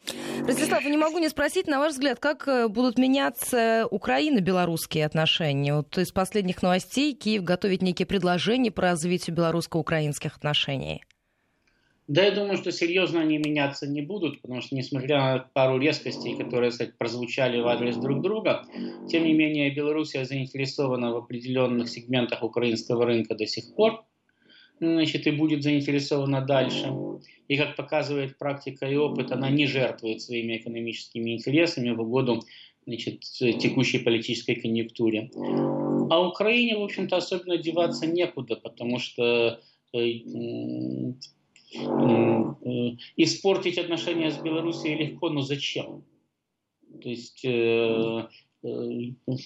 Ростислав, 0.47 0.85
не 0.85 0.97
могу 0.97 1.19
не 1.19 1.29
спросить, 1.29 1.67
на 1.67 1.79
ваш 1.79 1.93
взгляд, 1.93 2.19
как 2.19 2.49
э, 2.49 2.69
будут 2.69 2.99
меняться 2.99 3.87
Украино-белорусские 3.91 5.07
отношения? 5.07 5.75
Вот 5.75 5.97
из 5.99 6.13
последних 6.13 6.63
новостей 6.63 7.15
Киев 7.15 7.43
готовит 7.43 7.83
некие 7.83 8.07
предложения 8.07 8.71
по 8.71 8.83
развитию 8.83 9.37
белорусско-украинских 9.37 10.37
отношений. 10.37 11.03
Да, 12.11 12.25
я 12.25 12.33
думаю, 12.33 12.57
что 12.57 12.73
серьезно 12.73 13.21
они 13.21 13.39
меняться 13.39 13.87
не 13.87 14.03
будут, 14.03 14.43
потому 14.43 14.61
что, 14.63 14.75
несмотря 14.75 15.19
на 15.19 15.39
пару 15.53 15.79
резкостей, 15.79 16.37
которые, 16.37 16.73
кстати, 16.73 16.93
прозвучали 16.99 17.61
в 17.61 17.69
адрес 17.69 17.97
друг 17.99 18.21
друга, 18.21 18.67
тем 19.09 19.23
не 19.23 19.33
менее, 19.33 19.71
Белоруссия 19.71 20.25
заинтересована 20.25 21.13
в 21.13 21.19
определенных 21.19 21.89
сегментах 21.89 22.43
украинского 22.43 23.07
рынка 23.07 23.37
до 23.37 23.47
сих 23.47 23.77
пор, 23.77 24.05
значит, 24.81 25.29
и 25.29 25.31
будет 25.31 25.63
заинтересована 25.63 26.41
дальше. 26.41 26.93
И, 27.47 27.57
как 27.57 27.77
показывает 27.77 28.37
практика 28.39 28.87
и 28.87 28.97
опыт, 28.97 29.31
она 29.31 29.49
не 29.49 29.69
жертвует 29.69 30.21
своими 30.21 30.57
экономическими 30.57 31.37
интересами 31.37 31.91
в 31.91 32.01
угоду 32.01 32.43
значит, 32.87 33.21
текущей 33.21 34.01
политической 34.01 34.57
конъюнктуре. 34.57 35.31
А 36.11 36.27
Украине, 36.27 36.77
в 36.77 36.83
общем-то, 36.83 37.19
особенно 37.19 37.57
деваться 37.57 38.09
некуда, 38.09 38.57
потому 38.57 38.99
что 38.99 39.61
э, 39.95 40.01
испортить 43.17 43.79
отношения 43.79 44.31
с 44.31 44.39
Белоруссией 44.39 44.97
легко, 44.97 45.31
но 45.31 45.43
зачем? 45.43 46.05
То 47.03 47.09
есть, 47.09 47.45
э, 47.45 48.27
э, 48.65 48.69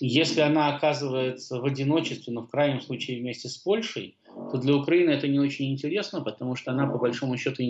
если 0.01 0.41
она 0.41 0.75
оказывается 0.75 1.61
в 1.61 1.64
одиночестве, 1.64 2.33
но 2.33 2.43
в 2.43 2.51
крайнем 2.51 2.81
случае 2.81 3.20
вместе 3.20 3.49
с 3.49 3.59
Польшей, 3.59 4.16
то 4.51 4.59
для 4.59 4.75
Украины 4.75 5.11
это 5.11 5.29
не 5.29 5.39
очень 5.39 5.70
интересно, 5.70 6.20
потому 6.22 6.57
что 6.57 6.72
она 6.72 6.87
по 6.87 6.99
большому 6.99 7.37
счету 7.37 7.62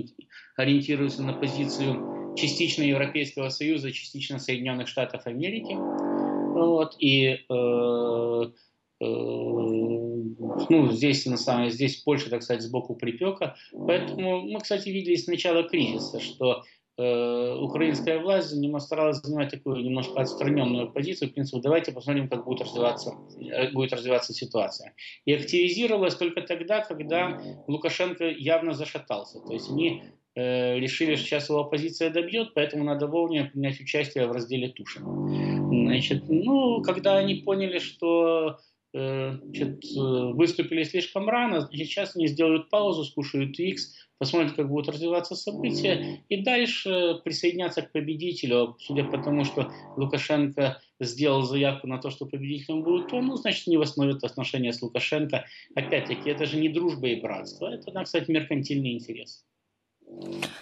ориентируется 0.56 1.22
на 1.22 1.32
позицию 1.34 2.34
частично 2.36 2.82
Европейского 2.82 3.48
Союза, 3.48 3.92
частично 3.92 4.38
Соединенных 4.38 4.88
Штатов 4.88 5.26
Америки. 5.26 5.74
Вот, 5.74 6.96
и 7.00 7.40
э, 7.48 8.50
Э, 9.00 9.06
ну, 10.68 10.92
здесь, 10.92 11.26
на 11.26 11.36
самом 11.36 11.64
деле, 11.64 11.74
здесь 11.74 11.96
Польша, 11.96 12.30
так 12.30 12.42
сказать, 12.42 12.62
сбоку 12.62 12.94
припека. 12.94 13.56
Поэтому 13.72 14.42
мы, 14.42 14.60
кстати, 14.60 14.88
видели 14.88 15.16
с 15.16 15.26
начала 15.26 15.62
кризиса, 15.62 16.20
что 16.20 16.62
э, 16.96 17.54
украинская 17.60 18.20
власть 18.20 18.54
старалась 18.80 19.18
занимать 19.18 19.50
такую 19.50 19.82
немножко 19.84 20.20
отстраненную 20.20 20.92
позицию, 20.92 21.30
в 21.30 21.34
принципе, 21.34 21.60
давайте 21.60 21.92
посмотрим, 21.92 22.28
как 22.28 22.44
будет 22.44 22.62
развиваться, 22.62 23.14
э, 23.40 23.70
будет 23.72 23.92
развиваться 23.92 24.32
ситуация. 24.32 24.94
И 25.24 25.32
активизировалась 25.32 26.14
только 26.14 26.42
тогда, 26.42 26.80
когда 26.80 27.40
Лукашенко 27.66 28.28
явно 28.28 28.74
зашатался. 28.74 29.40
То 29.40 29.52
есть 29.52 29.70
они 29.70 30.02
э, 30.34 30.78
решили, 30.78 31.16
что 31.16 31.26
сейчас 31.26 31.48
его 31.48 31.60
оппозиция 31.60 32.10
добьет, 32.10 32.54
поэтому 32.54 32.84
надо 32.84 33.06
вовремя 33.06 33.50
принять 33.50 33.80
участие 33.80 34.26
в 34.26 34.32
разделе 34.32 34.68
Тушина. 34.68 35.08
Значит, 35.68 36.24
ну, 36.28 36.82
когда 36.82 37.18
они 37.18 37.36
поняли, 37.36 37.78
что 37.78 38.58
значит, 38.94 39.84
выступили 39.92 40.84
слишком 40.84 41.28
рано, 41.28 41.68
сейчас 41.72 42.14
они 42.14 42.28
сделают 42.28 42.70
паузу, 42.70 43.04
скушают 43.04 43.58
X, 43.58 43.92
посмотрят, 44.18 44.52
как 44.52 44.68
будут 44.68 44.88
развиваться 44.88 45.34
события, 45.34 46.20
и 46.28 46.36
дальше 46.42 47.20
присоединятся 47.24 47.82
к 47.82 47.90
победителю. 47.90 48.76
Судя 48.78 49.04
по 49.04 49.18
тому, 49.18 49.44
что 49.44 49.72
Лукашенко 49.96 50.80
сделал 51.00 51.42
заявку 51.42 51.88
на 51.88 51.98
то, 51.98 52.10
что 52.10 52.24
победителем 52.24 52.82
будет 52.84 53.12
он, 53.12 53.26
ну, 53.26 53.36
значит, 53.36 53.66
не 53.66 53.76
восстановит 53.76 54.22
отношения 54.22 54.72
с 54.72 54.80
Лукашенко. 54.80 55.44
Опять-таки, 55.74 56.30
это 56.30 56.46
же 56.46 56.56
не 56.58 56.68
дружба 56.68 57.08
и 57.08 57.20
братство, 57.20 57.66
это, 57.66 58.04
кстати, 58.04 58.30
меркантильный 58.30 58.92
интерес. 58.92 59.44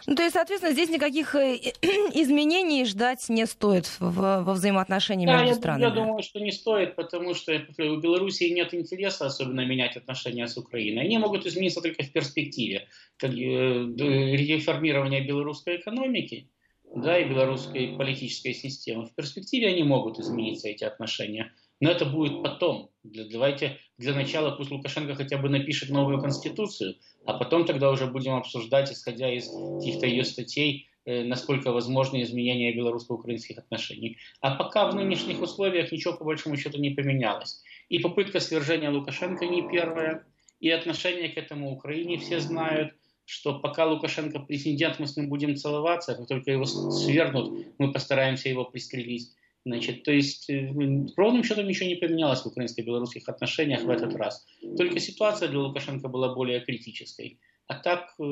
Ну, 0.07 0.17
то 0.17 0.23
есть, 0.23 0.35
соответственно, 0.35 0.73
здесь 0.73 0.91
никаких 0.91 1.35
э, 1.35 1.57
изменений 2.15 2.85
ждать 2.85 3.29
не 3.29 3.47
стоит 3.47 3.87
в, 4.01 4.43
во 4.43 4.53
взаимоотношении 4.53 5.27
да, 5.27 5.35
между 5.35 5.49
я, 5.49 5.55
странами. 5.55 5.83
Я 5.83 5.91
думаю, 5.91 6.23
что 6.23 6.41
не 6.41 6.53
стоит, 6.53 6.97
потому 6.97 7.35
что 7.35 7.53
у 7.79 7.97
Белоруссии 7.97 8.51
нет 8.51 8.75
интереса 8.75 9.27
особенно 9.27 9.65
менять 9.65 9.97
отношения 9.97 10.47
с 10.47 10.57
Украиной. 10.57 11.05
Они 11.05 11.19
могут 11.19 11.47
измениться 11.47 11.81
только 11.81 12.03
в 12.03 12.13
перспективе 12.13 12.89
как, 13.17 13.33
э, 13.33 13.35
реформирования 13.37 15.21
белорусской 15.21 15.77
экономики 15.77 16.49
да, 16.95 17.19
и 17.19 17.29
белорусской 17.29 17.95
политической 17.97 18.55
системы. 18.55 19.07
В 19.07 19.15
перспективе 19.15 19.69
они 19.69 19.83
могут 19.83 20.19
измениться, 20.19 20.69
эти 20.69 20.85
отношения. 20.85 21.53
Но 21.81 21.91
это 21.91 22.05
будет 22.05 22.43
потом. 22.43 22.92
Давайте 23.05 23.79
для 23.99 24.15
начала 24.15 24.53
пусть 24.53 24.71
Лукашенко 24.71 25.17
хотя 25.17 25.37
бы 25.37 25.49
напишет 25.49 25.91
новую 25.91 26.21
конституцию, 26.21 26.97
а 27.27 27.35
потом 27.35 27.65
тогда 27.65 27.91
уже 27.91 28.07
будем 28.07 28.35
обсуждать, 28.35 28.93
исходя 28.93 29.33
из 29.33 29.49
каких-то 29.49 30.07
ее 30.07 30.25
статей, 30.25 30.89
э, 31.05 31.25
насколько 31.25 31.73
возможны 31.73 32.23
изменения 32.23 32.73
белорусско-украинских 32.73 33.59
отношений. 33.59 34.19
А 34.41 34.55
пока 34.55 34.89
в 34.89 34.95
нынешних 34.95 35.43
условиях 35.43 35.91
ничего 35.91 36.15
по 36.15 36.25
большому 36.25 36.57
счету 36.57 36.79
не 36.79 36.91
поменялось. 36.91 37.63
И 37.89 37.99
попытка 37.99 38.39
свержения 38.39 38.91
Лукашенко 38.91 39.47
не 39.47 39.69
первая, 39.69 40.25
и 40.61 40.71
отношение 40.71 41.29
к 41.29 41.37
этому 41.37 41.73
Украине 41.73 42.19
все 42.19 42.39
знают, 42.39 42.95
что 43.25 43.59
пока 43.59 43.87
Лукашенко 43.87 44.39
президент, 44.39 45.01
мы 45.01 45.09
с 45.09 45.17
ним 45.17 45.29
будем 45.29 45.57
целоваться, 45.57 46.15
как 46.15 46.29
только 46.29 46.53
его 46.53 46.67
свергнут, 46.67 47.67
мы 47.79 47.93
постараемся 47.93 48.49
его 48.49 48.65
пристрелить. 48.65 49.33
Значит, 49.65 50.03
то 50.03 50.11
есть 50.11 50.51
э, 50.51 50.73
ровным 51.17 51.45
счетом 51.45 51.69
ничего 51.69 51.89
не 51.89 51.95
поменялось 51.95 52.43
в 52.43 52.47
украинско-белорусских 52.47 53.29
отношениях 53.29 53.83
в 53.83 53.91
этот 53.91 54.15
раз. 54.17 54.45
Только 54.77 54.99
ситуация 54.99 55.49
для 55.49 55.61
Лукашенко 55.61 56.09
была 56.09 56.35
более 56.35 56.61
критической. 56.61 57.39
А 57.69 57.75
так 57.75 58.15
э, 58.19 58.25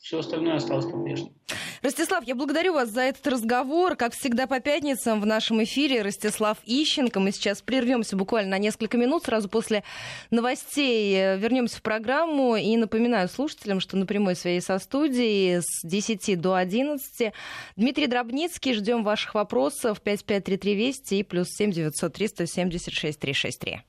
все 0.00 0.18
остальное 0.18 0.56
осталось 0.56 0.86
по-прежнему. 0.86 1.34
Ростислав, 1.82 2.24
я 2.24 2.36
благодарю 2.36 2.74
вас 2.74 2.90
за 2.90 3.02
этот 3.02 3.26
разговор. 3.26 3.96
Как 3.96 4.14
всегда 4.14 4.46
по 4.46 4.60
пятницам 4.60 5.20
в 5.20 5.26
нашем 5.26 5.62
эфире 5.64 6.02
Ростислав 6.02 6.58
Ищенко. 6.64 7.18
Мы 7.18 7.32
сейчас 7.32 7.60
прервемся 7.60 8.16
буквально 8.16 8.52
на 8.52 8.58
несколько 8.58 8.96
минут. 8.96 9.24
Сразу 9.24 9.48
после 9.48 9.82
новостей 10.30 11.14
э, 11.14 11.36
вернемся 11.38 11.78
в 11.78 11.82
программу. 11.82 12.54
И 12.54 12.76
напоминаю 12.76 13.28
слушателям, 13.28 13.80
что 13.80 13.96
на 13.96 14.06
прямой 14.06 14.36
своей 14.36 14.60
со 14.60 14.78
студии 14.78 15.58
с 15.58 15.82
10 15.82 16.40
до 16.40 16.54
11 16.54 17.32
Дмитрий 17.76 18.06
Дробницкий. 18.06 18.74
Ждем 18.74 19.02
ваших 19.02 19.34
вопросов. 19.34 20.00
5533 20.00 20.74
Вести 20.74 21.18
и 21.18 21.22
плюс 21.24 21.48
7 21.48 21.72
900 21.72 22.12
376 22.12 23.18
363. 23.18 23.80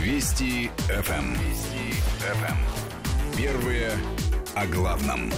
Вести 0.00 0.70
ФМ. 0.88 1.32
Вести 1.34 1.92
ФМ. 2.20 2.71
Первые 3.36 3.90
о 4.54 4.66
главном. 4.66 5.30